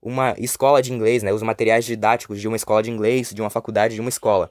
uma 0.01 0.35
escola 0.39 0.81
de 0.81 0.93
inglês, 0.93 1.23
né, 1.23 1.33
os 1.33 1.43
materiais 1.43 1.85
didáticos 1.85 2.41
de 2.41 2.47
uma 2.47 2.57
escola 2.57 2.83
de 2.83 2.91
inglês, 2.91 3.31
de 3.31 3.41
uma 3.41 3.51
faculdade, 3.51 3.95
de 3.95 4.01
uma 4.01 4.11
escola. 4.11 4.51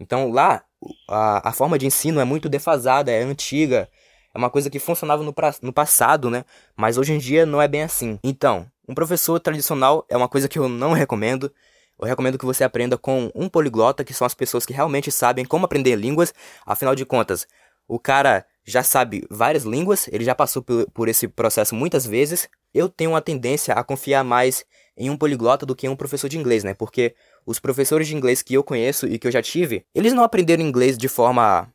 Então 0.00 0.30
lá 0.30 0.64
a, 1.08 1.48
a 1.48 1.52
forma 1.52 1.78
de 1.78 1.86
ensino 1.86 2.20
é 2.20 2.24
muito 2.24 2.48
defasada, 2.48 3.10
é 3.10 3.22
antiga, 3.22 3.88
é 4.34 4.38
uma 4.38 4.50
coisa 4.50 4.68
que 4.68 4.78
funcionava 4.78 5.22
no, 5.22 5.32
pra, 5.32 5.54
no 5.62 5.72
passado, 5.72 6.28
né? 6.28 6.44
Mas 6.76 6.98
hoje 6.98 7.12
em 7.12 7.18
dia 7.18 7.46
não 7.46 7.62
é 7.62 7.68
bem 7.68 7.82
assim. 7.82 8.18
Então, 8.22 8.66
um 8.88 8.94
professor 8.94 9.38
tradicional 9.38 10.04
é 10.08 10.16
uma 10.16 10.28
coisa 10.28 10.48
que 10.48 10.58
eu 10.58 10.68
não 10.68 10.92
recomendo. 10.92 11.52
Eu 12.00 12.06
recomendo 12.06 12.36
que 12.36 12.44
você 12.44 12.64
aprenda 12.64 12.98
com 12.98 13.30
um 13.34 13.48
poliglota, 13.48 14.04
que 14.04 14.12
são 14.12 14.26
as 14.26 14.34
pessoas 14.34 14.66
que 14.66 14.72
realmente 14.72 15.12
sabem 15.12 15.44
como 15.44 15.64
aprender 15.64 15.94
línguas. 15.94 16.34
Afinal 16.66 16.94
de 16.96 17.06
contas, 17.06 17.46
o 17.86 17.98
cara 17.98 18.44
já 18.64 18.82
sabe 18.82 19.24
várias 19.30 19.64
línguas, 19.64 20.08
ele 20.08 20.24
já 20.24 20.34
passou 20.34 20.62
por, 20.62 20.90
por 20.90 21.08
esse 21.08 21.28
processo 21.28 21.74
muitas 21.74 22.04
vezes. 22.04 22.48
Eu 22.72 22.88
tenho 22.88 23.10
uma 23.10 23.20
tendência 23.20 23.74
a 23.74 23.84
confiar 23.84 24.24
mais 24.24 24.64
em 24.96 25.10
um 25.10 25.16
poliglota 25.16 25.64
do 25.64 25.76
que 25.76 25.86
em 25.86 25.90
um 25.90 25.96
professor 25.96 26.28
de 26.28 26.38
inglês, 26.38 26.64
né? 26.64 26.74
Porque 26.74 27.14
os 27.46 27.58
professores 27.58 28.06
de 28.06 28.16
inglês 28.16 28.42
que 28.42 28.54
eu 28.54 28.62
conheço 28.62 29.06
e 29.06 29.18
que 29.18 29.26
eu 29.26 29.32
já 29.32 29.42
tive, 29.42 29.84
eles 29.94 30.12
não 30.12 30.24
aprenderam 30.24 30.62
inglês 30.62 30.96
de 30.96 31.08
forma 31.08 31.68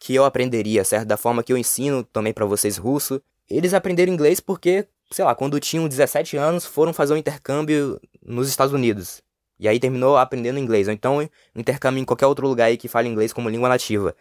que 0.00 0.14
eu 0.14 0.24
aprenderia, 0.24 0.84
certo? 0.84 1.06
Da 1.06 1.16
forma 1.16 1.42
que 1.42 1.52
eu 1.52 1.56
ensino 1.56 2.02
também 2.02 2.32
para 2.32 2.44
vocês 2.44 2.76
russo. 2.76 3.22
Eles 3.48 3.72
aprenderam 3.72 4.12
inglês 4.12 4.40
porque, 4.40 4.86
sei 5.12 5.24
lá, 5.24 5.34
quando 5.34 5.60
tinham 5.60 5.86
17 5.86 6.36
anos, 6.36 6.64
foram 6.66 6.92
fazer 6.92 7.14
um 7.14 7.16
intercâmbio 7.16 8.00
nos 8.20 8.48
Estados 8.48 8.72
Unidos. 8.74 9.22
E 9.60 9.68
aí 9.68 9.78
terminou 9.78 10.16
aprendendo 10.16 10.58
inglês. 10.58 10.88
Ou 10.88 10.94
então 10.94 11.28
intercâmbio 11.54 12.00
em 12.00 12.04
qualquer 12.04 12.26
outro 12.26 12.48
lugar 12.48 12.66
aí 12.66 12.76
que 12.76 12.88
fale 12.88 13.08
inglês 13.08 13.32
como 13.32 13.48
língua 13.48 13.68
nativa. 13.68 14.16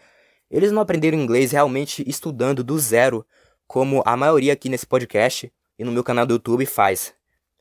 Eles 0.52 0.72
não 0.72 0.82
aprenderam 0.82 1.18
inglês 1.18 1.52
realmente 1.52 2.08
estudando 2.08 2.64
do 2.64 2.78
zero, 2.78 3.26
como 3.66 4.04
a 4.06 4.16
maioria 4.16 4.54
aqui 4.54 4.70
nesse 4.70 4.86
podcast 4.86 5.52
e 5.80 5.84
no 5.84 5.92
meu 5.92 6.04
canal 6.04 6.28
do 6.28 6.34
YouTube 6.34 6.66
faz. 6.68 7.14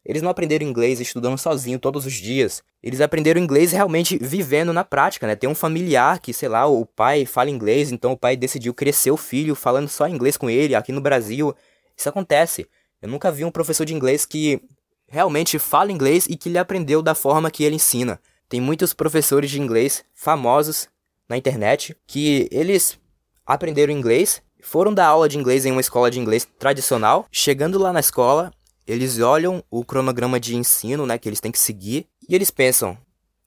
Eles 0.05 0.23
não 0.23 0.31
aprenderam 0.31 0.67
inglês 0.67 1.01
estudando 1.01 1.37
sozinho 1.37 1.79
todos 1.79 2.07
os 2.07 2.15
dias. 2.15 2.63
Eles 2.83 3.01
aprenderam 3.01 3.41
inglês 3.41 3.73
realmente 3.73 4.19
vivendo 4.19 4.73
na 4.73 4.83
prática, 4.83 5.27
né? 5.27 5.37
Tem 5.37 5.49
um 5.49 5.55
familiar 5.55 6.19
que, 6.21 6.33
sei 6.33 6.49
lá, 6.49 6.67
o 6.67 6.87
pai 6.87 7.27
fala 7.27 7.51
inglês, 7.51 7.93
então 7.93 8.13
o 8.13 8.17
pai 8.17 8.37
decidiu 8.37 8.73
crescer 8.73 9.11
o 9.11 9.17
filho 9.17 9.55
falando 9.55 9.89
só 9.89 10.09
inglês 10.09 10.37
com 10.37 10.49
ele 10.49 10.75
aqui 10.75 10.91
no 10.91 11.01
Brasil. 11.01 11.55
Isso 11.97 12.09
acontece. 12.09 12.67
Eu 13.03 13.09
nunca 13.09 13.31
vi 13.31 13.45
um 13.45 13.51
professor 13.51 13.85
de 13.85 13.95
inglês 13.95 14.25
que 14.25 14.61
realmente 15.07 15.59
fala 15.59 15.93
inglês 15.93 16.27
e 16.27 16.37
que 16.37 16.49
ele 16.49 16.59
aprendeu 16.59 17.03
da 17.03 17.15
forma 17.15 17.51
que 17.51 17.65
ele 17.65 17.77
ensina. 17.77 18.21
Tem 18.49 18.61
muitos 18.61 18.95
professores 18.95 19.51
de 19.51 19.61
inglês 19.61 20.05
famosos 20.15 20.89
na 21.29 21.37
internet 21.37 21.97
que 22.07 22.49
eles 22.51 22.99
aprenderam 23.47 23.93
inglês, 23.93 24.43
foram 24.63 24.95
dar 24.95 25.07
aula 25.07 25.29
de 25.29 25.39
inglês 25.39 25.67
em 25.67 25.73
uma 25.73 25.81
escola 25.81 26.11
de 26.11 26.19
inglês 26.19 26.47
tradicional. 26.59 27.27
Chegando 27.31 27.79
lá 27.79 27.93
na 27.93 28.01
escola, 28.01 28.53
eles 28.91 29.19
olham 29.19 29.63
o 29.71 29.85
cronograma 29.85 30.41
de 30.41 30.57
ensino, 30.57 31.07
né, 31.07 31.19
que 31.19 31.29
eles 31.29 31.41
têm 31.41 31.53
que 31.53 31.59
seguir, 31.59 32.09
e 32.29 32.35
eles 32.35 32.51
pensam: 32.51 32.97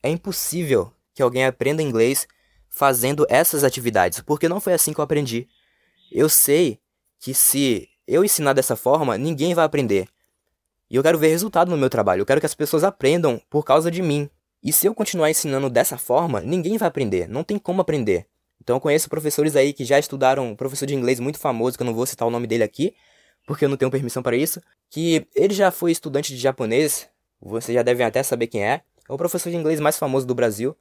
é 0.02 0.10
impossível 0.10 0.92
que 1.14 1.22
alguém 1.22 1.46
aprenda 1.46 1.82
inglês 1.82 2.28
fazendo 2.70 3.26
essas 3.30 3.64
atividades, 3.64 4.20
porque 4.22 4.50
não 4.50 4.60
foi 4.60 4.74
assim 4.74 4.94
que 4.94 5.00
eu 5.00 5.04
aprendi. 5.04 5.48
Eu 6.12 6.28
sei 6.28 6.80
que 7.20 7.34
se 7.34 7.88
eu 8.08 8.24
ensinar 8.24 8.54
dessa 8.54 8.76
forma, 8.76 9.18
ninguém 9.18 9.54
vai 9.54 9.66
aprender. 9.66 10.08
E 10.90 10.96
eu 10.96 11.04
quero 11.04 11.18
ver 11.18 11.30
resultado 11.30 11.70
no 11.70 11.78
meu 11.78 11.90
trabalho, 11.90 12.22
eu 12.22 12.26
quero 12.26 12.40
que 12.40 12.46
as 12.46 12.56
pessoas 12.56 12.84
aprendam 12.84 13.42
por 13.50 13.64
causa 13.64 13.90
de 13.90 14.02
mim. 14.02 14.30
E 14.64 14.72
se 14.72 14.88
eu 14.88 14.96
continuar 14.96 15.30
ensinando 15.30 15.70
dessa 15.70 15.98
forma, 15.98 16.42
ninguém 16.42 16.78
vai 16.78 16.88
aprender, 16.88 17.28
não 17.28 17.44
tem 17.44 17.58
como 17.58 17.82
aprender. 17.82 18.28
Então 18.62 18.78
eu 18.78 18.80
conheço 18.80 19.10
professores 19.10 19.56
aí 19.56 19.74
que 19.74 19.84
já 19.84 20.00
estudaram, 20.00 20.52
um 20.52 20.56
professor 20.56 20.86
de 20.86 20.96
inglês 20.96 21.20
muito 21.20 21.38
famoso, 21.38 21.78
que 21.78 21.84
eu 21.84 21.86
não 21.86 21.94
vou 21.94 22.06
citar 22.06 22.28
o 22.28 22.32
nome 22.32 22.48
dele 22.48 22.64
aqui, 22.64 22.96
porque 23.46 23.66
eu 23.66 23.70
não 23.70 23.78
tenho 23.78 23.92
permissão 23.92 24.24
para 24.24 24.36
isso, 24.36 24.62
que 24.90 25.28
ele 25.36 25.54
já 25.54 25.72
foi 25.72 25.92
estudante 25.92 26.34
de 26.34 26.40
japonês, 26.40 27.10
vocês 27.42 27.76
já 27.76 27.84
devem 27.84 28.06
até 28.06 28.24
saber 28.24 28.48
quem 28.48 28.64
é, 28.64 28.82
é 29.10 29.14
o 29.14 29.18
professor 29.18 29.50
de 29.50 29.58
inglês 29.58 29.80
mais 29.80 29.98
famoso 29.98 30.26
do 30.26 30.36
Brasil, 30.36 30.76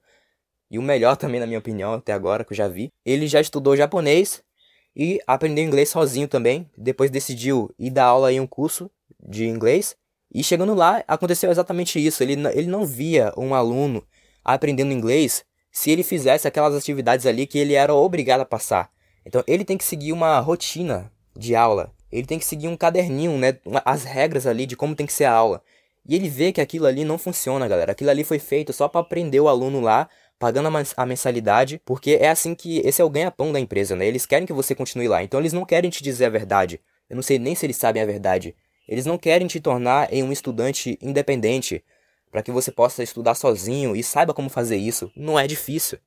e 0.71 0.79
o 0.79 0.83
melhor 0.83 1.17
também 1.17 1.41
na 1.41 1.47
minha 1.47 1.59
opinião 1.59 1.95
até 1.95 2.13
agora 2.13 2.45
que 2.45 2.53
eu 2.53 2.57
já 2.57 2.67
vi. 2.67 2.91
Ele 3.05 3.27
já 3.27 3.41
estudou 3.41 3.77
japonês 3.77 4.43
e 4.97 5.21
aprendeu 5.27 5.65
inglês 5.65 5.91
sozinho 5.91 6.27
também, 6.27 6.71
depois 6.77 7.11
decidiu 7.11 7.71
ir 7.79 7.91
dar 7.91 8.07
aula 8.07 8.33
em 8.33 8.41
um 8.41 8.47
curso 8.47 8.91
de 9.23 9.45
inglês, 9.47 9.97
e 10.35 10.43
chegando 10.43 10.75
lá 10.75 11.05
aconteceu 11.07 11.51
exatamente 11.51 12.05
isso, 12.05 12.23
ele, 12.23 12.35
ele 12.55 12.67
não 12.67 12.87
via 12.87 13.33
um 13.37 13.55
aluno 13.55 14.07
aprendendo 14.43 14.93
inglês 14.93 15.45
se 15.71 15.91
ele 15.91 16.03
fizesse 16.03 16.49
aquelas 16.49 16.75
atividades 16.75 17.27
ali 17.27 17.47
que 17.47 17.59
ele 17.59 17.75
era 17.75 17.95
obrigado 17.95 18.41
a 18.41 18.47
passar. 18.47 18.91
Então 19.25 19.43
ele 19.47 19.65
tem 19.65 19.77
que 19.79 19.85
seguir 19.85 20.13
uma 20.13 20.39
rotina 20.41 21.13
de 21.37 21.55
aula 21.55 21.93
ele 22.13 22.27
tem 22.27 22.39
que 22.39 22.45
seguir 22.45 22.69
um 22.69 22.77
caderninho, 22.77 23.39
né? 23.39 23.57
As 23.85 24.05
regras 24.05 24.47
ali 24.47 24.67
de 24.67 24.77
como 24.77 24.95
tem 24.95 25.07
que 25.07 25.13
ser 25.13 25.25
a 25.25 25.33
aula. 25.33 25.63
E 26.07 26.15
ele 26.15 26.29
vê 26.29 26.53
que 26.53 26.61
aquilo 26.61 26.87
ali 26.87 27.05
não 27.05 27.17
funciona, 27.17 27.67
galera. 27.67 27.93
Aquilo 27.93 28.11
ali 28.11 28.23
foi 28.23 28.39
feito 28.39 28.73
só 28.73 28.89
para 28.89 29.01
aprender 29.01 29.41
o 29.41 29.49
aluno 29.49 29.81
lá, 29.81 30.09
pagando 30.39 30.69
a 30.97 31.07
mensalidade, 31.07 31.81
porque 31.85 32.19
é 32.21 32.29
assim 32.29 32.55
que 32.55 32.81
esse 32.81 33.01
é 33.01 33.05
o 33.05 33.11
ganha-pão 33.11 33.53
da 33.53 33.61
empresa, 33.61 33.97
né? 33.97 34.07
Eles 34.07 34.27
querem 34.27 34.47
que 34.47 34.53
você 34.53 34.75
continue 34.75 35.09
lá. 35.09 35.23
Então 35.23 35.41
eles 35.41 35.53
não 35.53 35.65
querem 35.65 35.91
te 35.91 36.03
dizer 36.03 36.27
a 36.27 36.31
verdade. 36.31 36.81
Eu 37.09 37.17
não 37.17 37.23
sei 37.23 37.39
nem 37.39 37.55
se 37.55 37.65
eles 37.65 37.77
sabem 37.77 38.03
a 38.03 38.07
verdade. 38.07 38.55
Eles 38.87 39.07
não 39.07 39.17
querem 39.17 39.47
te 39.47 39.61
tornar 39.61 40.13
em 40.13 40.23
um 40.23 40.33
estudante 40.33 40.99
independente, 41.01 41.85
para 42.31 42.43
que 42.43 42.51
você 42.51 42.73
possa 42.73 43.03
estudar 43.03 43.35
sozinho 43.35 43.95
e 43.95 44.03
saiba 44.03 44.35
como 44.35 44.49
fazer 44.49 44.77
isso. 44.77 45.11
Não 45.15 45.39
é 45.39 45.47
difícil. 45.47 45.99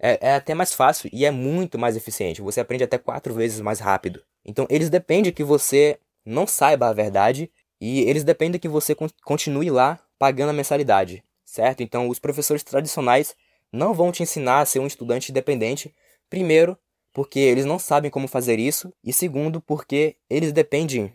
É, 0.00 0.30
é 0.30 0.34
até 0.34 0.54
mais 0.54 0.72
fácil 0.72 1.10
e 1.12 1.24
é 1.24 1.30
muito 1.30 1.78
mais 1.78 1.96
eficiente. 1.96 2.40
Você 2.40 2.60
aprende 2.60 2.84
até 2.84 2.96
quatro 2.96 3.34
vezes 3.34 3.60
mais 3.60 3.80
rápido. 3.80 4.22
Então 4.44 4.66
eles 4.68 4.90
dependem 4.90 5.32
que 5.32 5.44
você 5.44 5.98
não 6.24 6.46
saiba 6.46 6.88
a 6.88 6.92
verdade 6.92 7.50
e 7.80 8.02
eles 8.02 8.24
dependem 8.24 8.60
que 8.60 8.68
você 8.68 8.94
continue 9.24 9.70
lá 9.70 9.98
pagando 10.18 10.50
a 10.50 10.52
mensalidade, 10.54 11.24
certo? 11.44 11.82
Então 11.82 12.08
os 12.08 12.18
professores 12.18 12.62
tradicionais 12.62 13.34
não 13.72 13.92
vão 13.92 14.12
te 14.12 14.22
ensinar 14.22 14.60
a 14.60 14.66
ser 14.66 14.78
um 14.78 14.86
estudante 14.86 15.30
independente, 15.30 15.94
primeiro, 16.30 16.78
porque 17.12 17.38
eles 17.38 17.64
não 17.64 17.78
sabem 17.78 18.10
como 18.10 18.28
fazer 18.28 18.58
isso, 18.58 18.92
e 19.02 19.12
segundo, 19.12 19.60
porque 19.60 20.16
eles 20.28 20.52
dependem, 20.52 21.12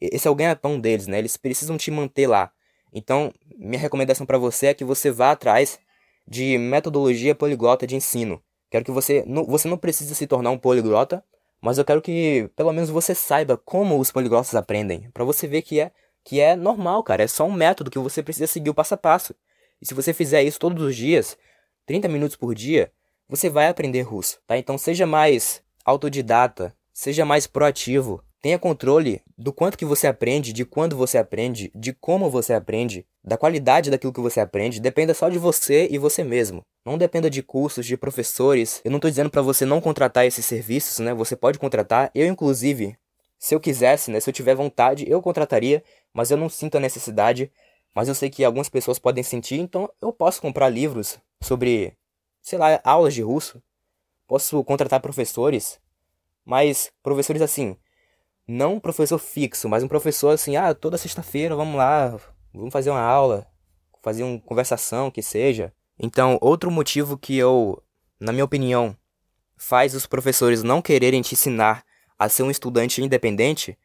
esse 0.00 0.26
é 0.26 0.30
o 0.30 0.34
ganha-pão 0.34 0.78
deles, 0.78 1.06
né? 1.06 1.18
Eles 1.18 1.36
precisam 1.36 1.76
te 1.76 1.90
manter 1.90 2.26
lá. 2.26 2.52
Então, 2.92 3.32
minha 3.56 3.80
recomendação 3.80 4.26
para 4.26 4.38
você 4.38 4.66
é 4.66 4.74
que 4.74 4.84
você 4.84 5.10
vá 5.10 5.30
atrás 5.30 5.78
de 6.26 6.58
metodologia 6.58 7.34
poliglota 7.34 7.86
de 7.86 7.96
ensino. 7.96 8.42
Quero 8.70 8.84
que 8.84 8.90
você 8.90 9.24
não, 9.26 9.44
você 9.44 9.68
não 9.68 9.78
precisa 9.78 10.14
se 10.14 10.26
tornar 10.26 10.50
um 10.50 10.58
poliglota, 10.58 11.24
mas 11.60 11.78
eu 11.78 11.84
quero 11.84 12.00
que 12.00 12.50
pelo 12.56 12.72
menos 12.72 12.90
você 12.90 13.14
saiba 13.14 13.56
como 13.56 13.98
os 13.98 14.10
poliglotas 14.10 14.54
aprendem, 14.54 15.10
para 15.12 15.24
você 15.24 15.46
ver 15.46 15.62
que 15.62 15.80
é 15.80 15.92
que 16.22 16.40
é 16.40 16.54
normal, 16.54 17.02
cara, 17.02 17.22
é 17.22 17.26
só 17.26 17.44
um 17.46 17.52
método 17.52 17.90
que 17.90 17.98
você 17.98 18.22
precisa 18.22 18.46
seguir 18.46 18.70
o 18.70 18.74
passo 18.74 18.94
a 18.94 18.96
passo. 18.96 19.34
E 19.80 19.86
se 19.86 19.94
você 19.94 20.12
fizer 20.12 20.42
isso 20.42 20.58
todos 20.58 20.82
os 20.82 20.94
dias, 20.94 21.36
30 21.86 22.08
minutos 22.08 22.36
por 22.36 22.54
dia, 22.54 22.92
você 23.28 23.48
vai 23.48 23.68
aprender 23.68 24.02
russo, 24.02 24.38
tá? 24.46 24.58
Então 24.58 24.76
seja 24.76 25.06
mais 25.06 25.62
autodidata, 25.84 26.74
seja 26.92 27.24
mais 27.24 27.46
proativo, 27.46 28.22
tenha 28.40 28.58
controle 28.58 29.22
do 29.36 29.52
quanto 29.52 29.76
que 29.76 29.84
você 29.84 30.06
aprende, 30.06 30.52
de 30.52 30.64
quando 30.64 30.96
você 30.96 31.18
aprende, 31.18 31.70
de 31.74 31.92
como 31.92 32.30
você 32.30 32.54
aprende, 32.54 33.06
da 33.22 33.36
qualidade 33.36 33.90
daquilo 33.90 34.12
que 34.12 34.20
você 34.20 34.40
aprende, 34.40 34.80
dependa 34.80 35.12
só 35.12 35.28
de 35.28 35.38
você 35.38 35.88
e 35.90 35.98
você 35.98 36.24
mesmo. 36.24 36.64
Não 36.84 36.96
dependa 36.96 37.28
de 37.28 37.42
cursos, 37.42 37.84
de 37.84 37.96
professores. 37.96 38.80
Eu 38.82 38.90
não 38.90 38.96
estou 38.96 39.10
dizendo 39.10 39.30
para 39.30 39.42
você 39.42 39.66
não 39.66 39.80
contratar 39.80 40.26
esses 40.26 40.46
serviços, 40.46 40.98
né? 40.98 41.12
Você 41.12 41.36
pode 41.36 41.58
contratar. 41.58 42.10
Eu, 42.14 42.26
inclusive, 42.26 42.96
se 43.38 43.54
eu 43.54 43.60
quisesse, 43.60 44.10
né? 44.10 44.18
Se 44.20 44.30
eu 44.30 44.34
tiver 44.34 44.54
vontade, 44.54 45.08
eu 45.08 45.20
contrataria, 45.20 45.84
mas 46.12 46.30
eu 46.30 46.38
não 46.38 46.48
sinto 46.48 46.78
a 46.78 46.80
necessidade. 46.80 47.52
Mas 47.94 48.08
eu 48.08 48.14
sei 48.14 48.30
que 48.30 48.44
algumas 48.44 48.68
pessoas 48.68 48.98
podem 48.98 49.22
sentir, 49.22 49.58
então 49.58 49.90
eu 50.00 50.12
posso 50.12 50.40
comprar 50.40 50.68
livros 50.68 51.18
sobre, 51.42 51.92
sei 52.40 52.58
lá, 52.58 52.80
aulas 52.84 53.12
de 53.12 53.20
russo. 53.20 53.62
Posso 54.26 54.62
contratar 54.62 55.00
professores, 55.00 55.80
mas 56.44 56.92
professores 57.02 57.42
assim, 57.42 57.76
não 58.50 58.74
um 58.74 58.80
professor 58.80 59.18
fixo, 59.18 59.68
mas 59.68 59.82
um 59.82 59.88
professor 59.88 60.30
assim, 60.30 60.56
ah, 60.56 60.74
toda 60.74 60.98
sexta-feira 60.98 61.54
vamos 61.54 61.76
lá, 61.76 62.18
vamos 62.52 62.72
fazer 62.72 62.90
uma 62.90 63.00
aula, 63.00 63.46
fazer 64.02 64.22
uma 64.22 64.38
conversação 64.40 65.10
que 65.10 65.22
seja. 65.22 65.72
Então, 65.98 66.38
outro 66.40 66.70
motivo 66.70 67.16
que 67.16 67.36
eu, 67.36 67.82
na 68.18 68.32
minha 68.32 68.44
opinião, 68.44 68.96
faz 69.56 69.94
os 69.94 70.06
professores 70.06 70.62
não 70.62 70.80
quererem 70.80 71.22
te 71.22 71.34
ensinar 71.34 71.84
a 72.18 72.28
ser 72.28 72.42
um 72.42 72.50
estudante 72.50 73.02
independente 73.02 73.78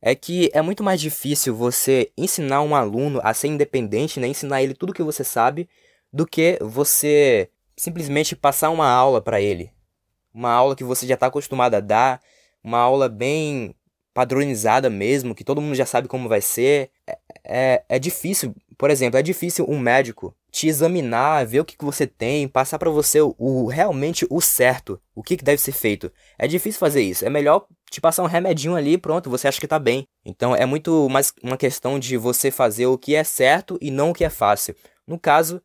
é 0.00 0.14
que 0.14 0.50
é 0.52 0.60
muito 0.60 0.82
mais 0.82 1.00
difícil 1.00 1.54
você 1.54 2.12
ensinar 2.16 2.60
um 2.60 2.74
aluno 2.74 3.20
a 3.24 3.32
ser 3.32 3.48
independente, 3.48 4.20
né, 4.20 4.28
ensinar 4.28 4.62
ele 4.62 4.74
tudo 4.74 4.90
o 4.90 4.92
que 4.92 5.02
você 5.02 5.24
sabe, 5.24 5.66
do 6.12 6.26
que 6.26 6.58
você 6.60 7.48
simplesmente 7.74 8.36
passar 8.36 8.68
uma 8.68 8.86
aula 8.86 9.22
para 9.22 9.40
ele. 9.40 9.72
Uma 10.32 10.50
aula 10.50 10.76
que 10.76 10.84
você 10.84 11.06
já 11.06 11.14
está 11.14 11.26
acostumado 11.26 11.74
a 11.74 11.80
dar, 11.80 12.20
uma 12.62 12.78
aula 12.78 13.08
bem 13.08 13.74
padronizada 14.14 14.88
mesmo, 14.88 15.34
que 15.34 15.42
todo 15.42 15.60
mundo 15.60 15.74
já 15.74 15.84
sabe 15.84 16.06
como 16.06 16.28
vai 16.28 16.40
ser. 16.40 16.90
É, 17.06 17.18
é, 17.44 17.84
é 17.88 17.98
difícil, 17.98 18.54
por 18.78 18.88
exemplo, 18.88 19.18
é 19.18 19.22
difícil 19.22 19.66
um 19.68 19.78
médico 19.78 20.34
te 20.52 20.68
examinar, 20.68 21.44
ver 21.44 21.58
o 21.58 21.64
que, 21.64 21.76
que 21.76 21.84
você 21.84 22.06
tem, 22.06 22.46
passar 22.46 22.78
para 22.78 22.88
você 22.88 23.20
o, 23.20 23.34
o, 23.36 23.66
realmente 23.66 24.24
o 24.30 24.40
certo, 24.40 25.00
o 25.12 25.22
que, 25.22 25.36
que 25.36 25.44
deve 25.44 25.60
ser 25.60 25.72
feito. 25.72 26.12
É 26.38 26.46
difícil 26.46 26.78
fazer 26.78 27.02
isso. 27.02 27.24
É 27.26 27.28
melhor 27.28 27.66
te 27.90 28.00
passar 28.00 28.22
um 28.22 28.26
remedinho 28.26 28.76
ali, 28.76 28.96
pronto, 28.96 29.28
você 29.28 29.48
acha 29.48 29.60
que 29.60 29.66
tá 29.66 29.80
bem. 29.80 30.06
Então 30.24 30.54
é 30.54 30.64
muito 30.64 31.08
mais 31.08 31.32
uma 31.42 31.56
questão 31.56 31.98
de 31.98 32.16
você 32.16 32.52
fazer 32.52 32.86
o 32.86 32.96
que 32.96 33.16
é 33.16 33.24
certo 33.24 33.76
e 33.82 33.90
não 33.90 34.10
o 34.10 34.14
que 34.14 34.24
é 34.24 34.30
fácil. 34.30 34.76
No 35.04 35.18
caso, 35.18 35.60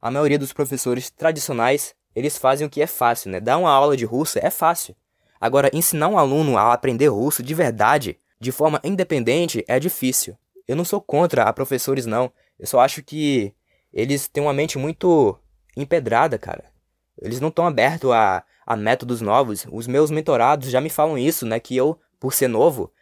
a 0.00 0.08
maioria 0.08 0.38
dos 0.38 0.52
professores 0.52 1.10
tradicionais, 1.10 1.94
eles 2.14 2.38
fazem 2.38 2.64
o 2.64 2.70
que 2.70 2.80
é 2.80 2.86
fácil, 2.86 3.32
né? 3.32 3.40
Dar 3.40 3.58
uma 3.58 3.70
aula 3.70 3.96
de 3.96 4.04
russo 4.04 4.38
é 4.40 4.50
fácil. 4.50 4.94
Agora, 5.40 5.70
ensinar 5.72 6.08
um 6.08 6.18
aluno 6.18 6.56
a 6.56 6.72
aprender 6.72 7.08
russo 7.08 7.42
de 7.42 7.54
verdade, 7.54 8.18
de 8.40 8.52
forma 8.52 8.80
independente, 8.82 9.64
é 9.68 9.78
difícil. 9.78 10.36
Eu 10.66 10.76
não 10.76 10.84
sou 10.84 11.00
contra 11.00 11.44
a 11.44 11.52
professores, 11.52 12.06
não. 12.06 12.30
Eu 12.58 12.66
só 12.66 12.80
acho 12.80 13.02
que 13.02 13.54
eles 13.92 14.28
têm 14.28 14.42
uma 14.42 14.52
mente 14.52 14.76
muito 14.78 15.38
empedrada, 15.76 16.38
cara. 16.38 16.64
Eles 17.20 17.40
não 17.40 17.48
estão 17.48 17.66
abertos 17.66 18.10
a, 18.10 18.44
a 18.66 18.76
métodos 18.76 19.20
novos. 19.20 19.66
Os 19.70 19.86
meus 19.86 20.10
mentorados 20.10 20.70
já 20.70 20.80
me 20.80 20.90
falam 20.90 21.16
isso, 21.16 21.46
né? 21.46 21.58
Que 21.58 21.76
eu, 21.76 21.98
por 22.20 22.32
ser 22.32 22.48
novo, 22.48 22.92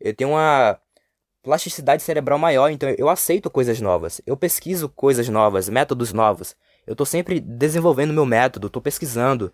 eu 0.00 0.14
tenho 0.14 0.30
uma 0.30 0.80
plasticidade 1.42 2.02
cerebral 2.02 2.38
maior, 2.38 2.70
então 2.70 2.88
eu 2.98 3.08
aceito 3.08 3.50
coisas 3.50 3.80
novas. 3.80 4.20
Eu 4.26 4.36
pesquiso 4.36 4.88
coisas 4.88 5.28
novas, 5.28 5.68
métodos 5.68 6.12
novos. 6.12 6.56
Eu 6.86 6.92
estou 6.92 7.06
sempre 7.06 7.40
desenvolvendo 7.40 8.12
meu 8.12 8.26
método, 8.26 8.66
estou 8.66 8.82
pesquisando. 8.82 9.52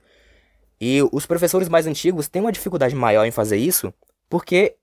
E 0.80 1.00
os 1.12 1.26
professores 1.26 1.68
mais 1.68 1.86
antigos 1.86 2.28
têm 2.28 2.42
uma 2.42 2.52
dificuldade 2.52 2.94
maior 2.94 3.24
em 3.24 3.30
fazer 3.30 3.56
isso 3.56 3.92
porque 4.28 4.76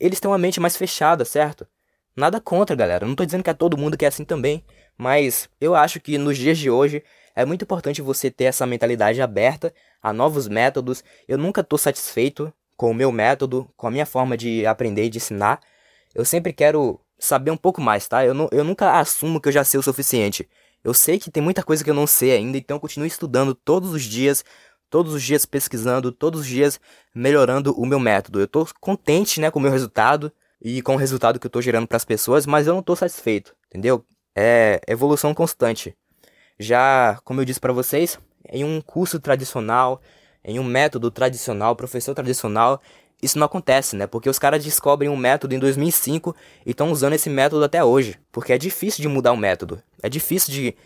eles 0.00 0.20
têm 0.20 0.30
uma 0.30 0.38
mente 0.38 0.60
mais 0.60 0.76
fechada, 0.76 1.24
certo? 1.24 1.66
Nada 2.14 2.40
contra, 2.40 2.74
galera. 2.74 3.06
Não 3.06 3.14
tô 3.14 3.24
dizendo 3.24 3.44
que 3.44 3.50
é 3.50 3.54
todo 3.54 3.76
mundo 3.76 3.96
que 3.96 4.04
é 4.04 4.08
assim 4.08 4.24
também, 4.24 4.64
mas 4.96 5.50
eu 5.60 5.74
acho 5.74 6.00
que 6.00 6.16
nos 6.16 6.38
dias 6.38 6.56
de 6.56 6.70
hoje 6.70 7.02
é 7.34 7.44
muito 7.44 7.62
importante 7.62 8.00
você 8.00 8.30
ter 8.30 8.44
essa 8.44 8.66
mentalidade 8.66 9.20
aberta 9.20 9.72
a 10.02 10.12
novos 10.12 10.48
métodos. 10.48 11.04
Eu 11.28 11.36
nunca 11.36 11.62
tô 11.62 11.76
satisfeito 11.76 12.52
com 12.76 12.90
o 12.90 12.94
meu 12.94 13.12
método, 13.12 13.68
com 13.76 13.86
a 13.86 13.90
minha 13.90 14.06
forma 14.06 14.36
de 14.36 14.64
aprender 14.64 15.04
e 15.04 15.08
de 15.10 15.18
ensinar. 15.18 15.60
Eu 16.14 16.24
sempre 16.24 16.52
quero 16.52 16.98
saber 17.18 17.50
um 17.50 17.56
pouco 17.56 17.80
mais, 17.80 18.08
tá? 18.08 18.24
Eu, 18.24 18.32
não, 18.32 18.48
eu 18.50 18.64
nunca 18.64 18.98
assumo 18.98 19.40
que 19.40 19.48
eu 19.48 19.52
já 19.52 19.64
sei 19.64 19.78
o 19.78 19.82
suficiente. 19.82 20.48
Eu 20.82 20.94
sei 20.94 21.18
que 21.18 21.30
tem 21.30 21.42
muita 21.42 21.62
coisa 21.62 21.82
que 21.82 21.90
eu 21.90 21.94
não 21.94 22.06
sei 22.06 22.32
ainda, 22.32 22.56
então 22.56 22.76
eu 22.76 22.80
continuo 22.80 23.06
estudando 23.06 23.54
todos 23.54 23.90
os 23.90 24.04
dias, 24.04 24.44
todos 24.90 25.14
os 25.14 25.22
dias 25.22 25.44
pesquisando, 25.44 26.12
todos 26.12 26.40
os 26.40 26.46
dias 26.46 26.80
melhorando 27.14 27.72
o 27.72 27.86
meu 27.86 27.98
método. 27.98 28.40
Eu 28.40 28.48
tô 28.48 28.66
contente, 28.80 29.40
né, 29.40 29.50
com 29.50 29.58
o 29.58 29.62
meu 29.62 29.70
resultado 29.70 30.32
e 30.60 30.82
com 30.82 30.94
o 30.94 30.98
resultado 30.98 31.38
que 31.38 31.46
eu 31.46 31.50
tô 31.50 31.60
gerando 31.60 31.86
para 31.86 31.96
as 31.96 32.04
pessoas, 32.04 32.46
mas 32.46 32.66
eu 32.66 32.74
não 32.74 32.82
tô 32.82 32.96
satisfeito, 32.96 33.54
entendeu? 33.68 34.04
É 34.34 34.80
evolução 34.86 35.34
constante. 35.34 35.96
Já, 36.58 37.18
como 37.24 37.40
eu 37.40 37.44
disse 37.44 37.60
para 37.60 37.72
vocês, 37.72 38.18
em 38.50 38.64
um 38.64 38.80
curso 38.80 39.20
tradicional, 39.20 40.00
em 40.44 40.58
um 40.58 40.64
método 40.64 41.10
tradicional, 41.10 41.74
professor 41.74 42.14
tradicional, 42.14 42.80
isso 43.22 43.38
não 43.38 43.46
acontece, 43.46 43.96
né? 43.96 44.06
Porque 44.06 44.28
os 44.28 44.38
caras 44.38 44.62
descobrem 44.62 45.10
um 45.10 45.16
método 45.16 45.54
em 45.54 45.58
2005 45.58 46.36
e 46.64 46.70
estão 46.70 46.92
usando 46.92 47.14
esse 47.14 47.30
método 47.30 47.64
até 47.64 47.82
hoje. 47.82 48.18
Porque 48.30 48.52
é 48.52 48.58
difícil 48.58 49.02
de 49.02 49.08
mudar 49.08 49.32
o 49.32 49.36
método. 49.36 49.82
É 50.02 50.08
difícil 50.08 50.52
de 50.52 50.76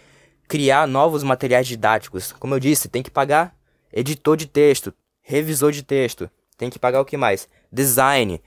criar 0.47 0.87
novos 0.87 1.23
materiais 1.23 1.67
didáticos. 1.67 2.33
Como 2.33 2.55
eu 2.55 2.61
disse, 2.61 2.89
tem 2.89 3.03
que 3.03 3.11
pagar 3.11 3.55
editor 3.93 4.37
de 4.37 4.47
texto, 4.47 4.93
revisor 5.23 5.73
de 5.73 5.83
texto, 5.83 6.31
tem 6.57 6.71
que 6.71 6.79
pagar 6.79 7.01
o 7.01 7.05
que 7.05 7.17
mais? 7.17 7.49
Design, 7.73 8.41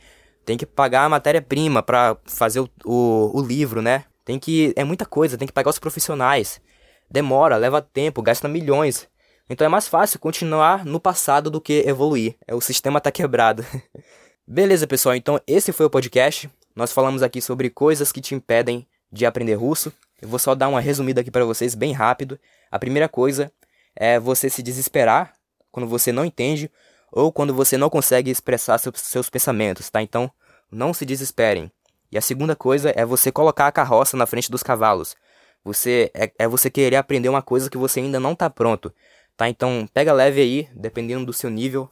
tem 0.45 0.57
que 0.57 0.65
pagar 0.65 1.05
a 1.05 1.09
matéria-prima 1.09 1.81
para 1.81 2.17
fazer 2.25 2.59
o, 2.59 2.69
o, 2.85 3.39
o 3.39 3.41
livro, 3.41 3.81
né? 3.81 4.05
Tem 4.25 4.39
que. 4.39 4.73
É 4.75 4.83
muita 4.83 5.05
coisa, 5.05 5.37
tem 5.37 5.47
que 5.47 5.53
pagar 5.53 5.69
os 5.69 5.79
profissionais. 5.79 6.61
Demora, 7.09 7.57
leva 7.57 7.81
tempo, 7.81 8.21
gasta 8.21 8.47
milhões. 8.47 9.07
Então 9.49 9.65
é 9.65 9.69
mais 9.69 9.87
fácil 9.87 10.19
continuar 10.19 10.85
no 10.85 10.99
passado 10.99 11.49
do 11.49 11.59
que 11.59 11.83
evoluir. 11.85 12.35
É, 12.47 12.55
o 12.55 12.61
sistema 12.61 13.01
tá 13.01 13.11
quebrado. 13.11 13.65
Beleza, 14.47 14.87
pessoal, 14.87 15.15
então 15.15 15.39
esse 15.45 15.71
foi 15.71 15.85
o 15.85 15.89
podcast. 15.89 16.49
Nós 16.75 16.91
falamos 16.91 17.21
aqui 17.21 17.41
sobre 17.41 17.69
coisas 17.69 18.11
que 18.11 18.21
te 18.21 18.33
impedem 18.33 18.87
de 19.11 19.25
aprender 19.25 19.55
russo. 19.55 19.93
Eu 20.21 20.27
vou 20.27 20.39
só 20.39 20.55
dar 20.55 20.69
uma 20.69 20.81
resumida 20.81 21.21
aqui 21.21 21.29
para 21.29 21.45
vocês 21.45 21.75
bem 21.75 21.91
rápido. 21.91 22.39
A 22.71 22.79
primeira 22.79 23.07
coisa 23.07 23.51
é 23.95 24.19
você 24.19 24.49
se 24.49 24.63
desesperar 24.63 25.33
quando 25.71 25.87
você 25.87 26.11
não 26.11 26.25
entende 26.25 26.69
ou 27.11 27.31
quando 27.31 27.53
você 27.53 27.77
não 27.77 27.89
consegue 27.89 28.31
expressar 28.31 28.77
seus, 28.77 28.99
seus 28.99 29.29
pensamentos, 29.29 29.89
tá? 29.89 30.01
Então, 30.01 30.31
não 30.71 30.93
se 30.93 31.05
desesperem. 31.05 31.71
E 32.11 32.17
a 32.17 32.21
segunda 32.21 32.55
coisa 32.55 32.91
é 32.95 33.05
você 33.05 33.31
colocar 33.31 33.67
a 33.67 33.71
carroça 33.71 34.17
na 34.17 34.25
frente 34.25 34.49
dos 34.51 34.63
cavalos. 34.63 35.15
Você 35.63 36.11
é, 36.13 36.31
é 36.39 36.47
você 36.47 36.69
querer 36.69 36.97
aprender 36.97 37.29
uma 37.29 37.41
coisa 37.41 37.69
que 37.69 37.77
você 37.77 37.99
ainda 37.99 38.19
não 38.19 38.33
está 38.33 38.49
pronto, 38.49 38.93
tá? 39.37 39.47
Então, 39.47 39.87
pega 39.93 40.11
leve 40.11 40.41
aí, 40.41 40.69
dependendo 40.75 41.25
do 41.25 41.33
seu 41.33 41.49
nível, 41.49 41.89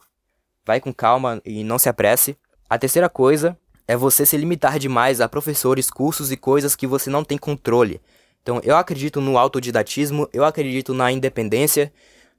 vai 0.64 0.80
com 0.80 0.92
calma 0.92 1.40
e 1.44 1.64
não 1.64 1.78
se 1.78 1.88
apresse. 1.88 2.36
A 2.68 2.78
terceira 2.78 3.08
coisa 3.08 3.56
é 3.86 3.96
você 3.96 4.24
se 4.24 4.36
limitar 4.36 4.78
demais 4.78 5.20
a 5.20 5.28
professores, 5.28 5.90
cursos 5.90 6.30
e 6.30 6.36
coisas 6.36 6.76
que 6.76 6.86
você 6.86 7.10
não 7.10 7.24
tem 7.24 7.38
controle. 7.38 8.00
Então, 8.42 8.60
eu 8.64 8.76
acredito 8.76 9.20
no 9.20 9.38
autodidatismo, 9.38 10.28
eu 10.32 10.44
acredito 10.44 10.92
na 10.92 11.12
independência, 11.12 11.92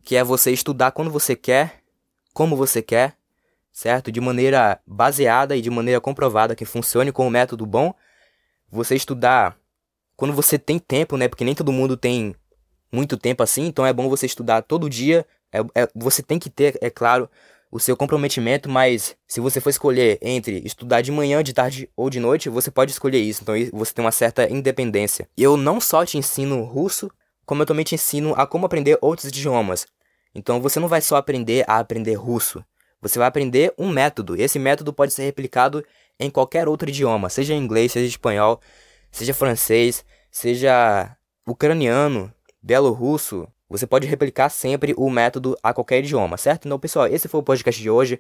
que 0.04 0.16
é 0.16 0.24
você 0.24 0.52
estudar 0.52 0.92
quando 0.92 1.10
você 1.10 1.36
quer, 1.36 1.82
como 2.34 2.56
você 2.56 2.82
quer, 2.82 3.16
certo? 3.72 4.12
De 4.12 4.20
maneira 4.20 4.80
baseada 4.86 5.56
e 5.56 5.62
de 5.62 5.70
maneira 5.70 6.02
comprovada 6.02 6.56
que 6.56 6.66
funcione 6.66 7.12
com 7.12 7.26
um 7.26 7.30
método 7.30 7.66
bom. 7.66 7.94
Você 8.70 8.96
estudar 8.96 9.58
quando 10.18 10.34
você 10.34 10.60
tem 10.60 10.78
tempo, 10.78 11.16
né? 11.16 11.28
Porque 11.28 11.46
nem 11.46 11.56
todo 11.56 11.72
mundo 11.72 11.96
tem 11.96 12.36
muito 12.92 13.18
tempo 13.18 13.42
assim, 13.42 13.66
então 13.66 13.86
é 13.86 13.94
bom 13.94 14.10
você 14.10 14.26
estudar 14.26 14.62
todo 14.62 14.90
dia. 14.90 15.26
É, 15.52 15.60
é, 15.84 15.88
você 15.96 16.22
tem 16.22 16.38
que 16.38 16.50
ter, 16.50 16.78
é 16.82 16.90
claro, 16.90 17.30
o 17.74 17.80
seu 17.80 17.98
comprometimento, 17.98 18.70
mas 18.70 19.18
se 19.28 19.40
você 19.40 19.60
for 19.60 19.72
escolher 19.72 20.20
entre 20.22 20.62
estudar 20.64 21.02
de 21.02 21.12
manhã, 21.12 21.42
de 21.42 21.54
tarde 21.54 21.90
ou 21.98 22.08
de 22.08 22.20
noite, 22.20 22.48
você 22.48 22.70
pode 22.70 22.92
escolher 22.92 23.18
isso. 23.18 23.42
Então 23.42 23.56
você 23.74 23.92
tem 23.92 24.06
uma 24.06 24.12
certa 24.12 24.48
independência. 24.48 25.28
Eu 25.36 25.58
não 25.58 25.82
só 25.82 26.06
te 26.06 26.16
ensino 26.16 26.62
russo, 26.66 27.10
como 27.48 27.64
eu 27.64 27.66
também 27.66 27.84
te 27.84 27.96
ensino 27.96 28.36
a 28.38 28.46
como 28.46 28.68
aprender 28.68 29.00
outros 29.02 29.30
idiomas. 29.30 29.88
Então 30.36 30.62
você 30.62 30.80
não 30.80 30.88
vai 30.88 31.02
só 31.02 31.16
aprender 31.16 31.66
a 31.68 31.80
aprender 31.80 32.14
russo. 32.14 32.64
Você 33.02 33.18
vai 33.18 33.28
aprender 33.28 33.74
um 33.76 33.90
método. 33.90 34.38
E 34.38 34.44
esse 34.44 34.60
método 34.60 34.94
pode 34.94 35.12
ser 35.12 35.24
replicado 35.24 35.84
em 36.20 36.30
qualquer 36.30 36.68
outro 36.68 36.88
idioma, 36.88 37.28
seja 37.28 37.56
inglês, 37.56 37.92
seja 37.92 38.06
espanhol, 38.06 38.62
seja 39.12 39.34
francês, 39.34 40.06
seja 40.30 41.18
ucraniano, 41.48 42.32
belo-russo, 42.62 43.48
você 43.70 43.88
pode 43.88 44.06
replicar 44.08 44.50
sempre 44.50 44.94
o 44.98 45.10
método 45.10 45.58
a 45.64 45.74
qualquer 45.74 46.00
idioma, 46.00 46.38
certo? 46.38 46.66
Então, 46.66 46.78
pessoal, 46.80 47.08
esse 47.08 47.28
foi 47.28 47.40
o 47.40 47.44
podcast 47.44 47.82
de 47.82 47.90
hoje. 47.90 48.20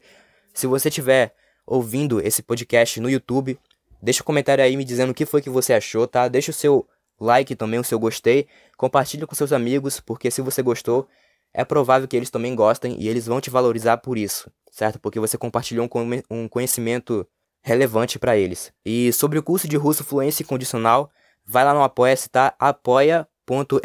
Se 0.53 0.67
você 0.67 0.89
estiver 0.89 1.34
ouvindo 1.65 2.19
esse 2.19 2.41
podcast 2.41 2.99
no 2.99 3.10
YouTube, 3.10 3.58
deixa 4.01 4.23
um 4.23 4.25
comentário 4.25 4.63
aí 4.63 4.75
me 4.75 4.84
dizendo 4.84 5.12
o 5.12 5.13
que 5.13 5.25
foi 5.25 5.41
que 5.41 5.49
você 5.49 5.73
achou, 5.73 6.08
tá? 6.08 6.27
Deixa 6.27 6.51
o 6.51 6.53
seu 6.53 6.88
like 7.19 7.56
também, 7.56 7.79
o 7.79 7.84
seu 7.84 7.99
gostei. 7.99 8.47
Compartilhe 8.77 9.25
com 9.25 9.36
seus 9.36 9.53
amigos, 9.53 9.99
porque 9.99 10.32
se 10.32 10.41
você 10.41 10.62
gostou, 10.62 11.08
é 11.53 11.63
provável 11.63 12.08
que 12.08 12.15
eles 12.17 12.29
também 12.29 12.56
gostem 12.56 12.95
e 12.99 13.08
eles 13.08 13.27
vão 13.27 13.39
te 13.39 13.49
valorizar 13.49 13.97
por 13.97 14.17
isso, 14.17 14.51
certo? 14.71 14.99
Porque 14.99 15.19
você 15.19 15.38
compartilhou 15.38 15.88
um 16.29 16.47
conhecimento 16.47 17.27
relevante 17.62 18.17
para 18.17 18.36
eles. 18.36 18.73
E 18.84 19.13
sobre 19.13 19.39
o 19.39 19.43
curso 19.43 19.67
de 19.67 19.77
russo 19.77 20.03
fluência 20.03 20.43
condicional, 20.43 21.10
vai 21.45 21.63
lá 21.63 21.73
no 21.73 21.84
Apoia-se, 21.84 22.29
tá? 22.29 22.53
Apoia 22.60 23.27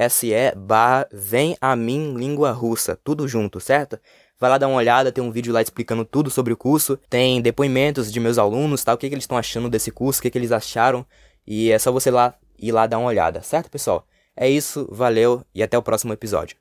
se 0.09 0.31
barra 0.57 1.07
vem 1.13 1.57
a 1.61 1.75
mim 1.75 2.15
língua 2.15 2.53
russa, 2.53 2.99
tudo 3.03 3.27
junto, 3.27 3.61
certo? 3.61 3.99
Vai 4.39 4.51
lá 4.51 4.59
dar 4.59 4.69
uma 4.69 4.77
olhada, 4.77 5.11
tem 5.11 5.23
um 5.23 5.33
vídeo 5.33 5.53
lá 5.53 5.61
explicando 5.61 6.05
tudo 6.05 6.31
sobre 6.31 6.53
o 6.53 6.57
curso, 6.57 6.97
tem 7.11 7.43
depoimentos 7.43 8.13
de 8.13 8.21
meus 8.21 8.39
alunos, 8.39 8.85
tá? 8.85 8.95
O 8.95 8.99
que, 8.99 9.09
que 9.09 9.15
eles 9.15 9.25
estão 9.25 9.37
achando 9.37 9.69
desse 9.69 9.91
curso, 9.91 10.21
o 10.21 10.23
que, 10.23 10.31
que 10.31 10.39
eles 10.39 10.53
acharam, 10.53 11.05
e 11.47 11.73
é 11.73 11.79
só 11.79 11.91
você 11.91 12.11
lá 12.11 12.35
ir 12.59 12.71
lá 12.73 12.87
dar 12.87 12.99
uma 12.99 13.09
olhada, 13.09 13.43
certo, 13.43 13.71
pessoal? 13.71 14.07
É 14.37 14.49
isso, 14.49 14.89
valeu 14.93 15.45
e 15.53 15.63
até 15.63 15.77
o 15.77 15.83
próximo 15.83 16.13
episódio. 16.13 16.57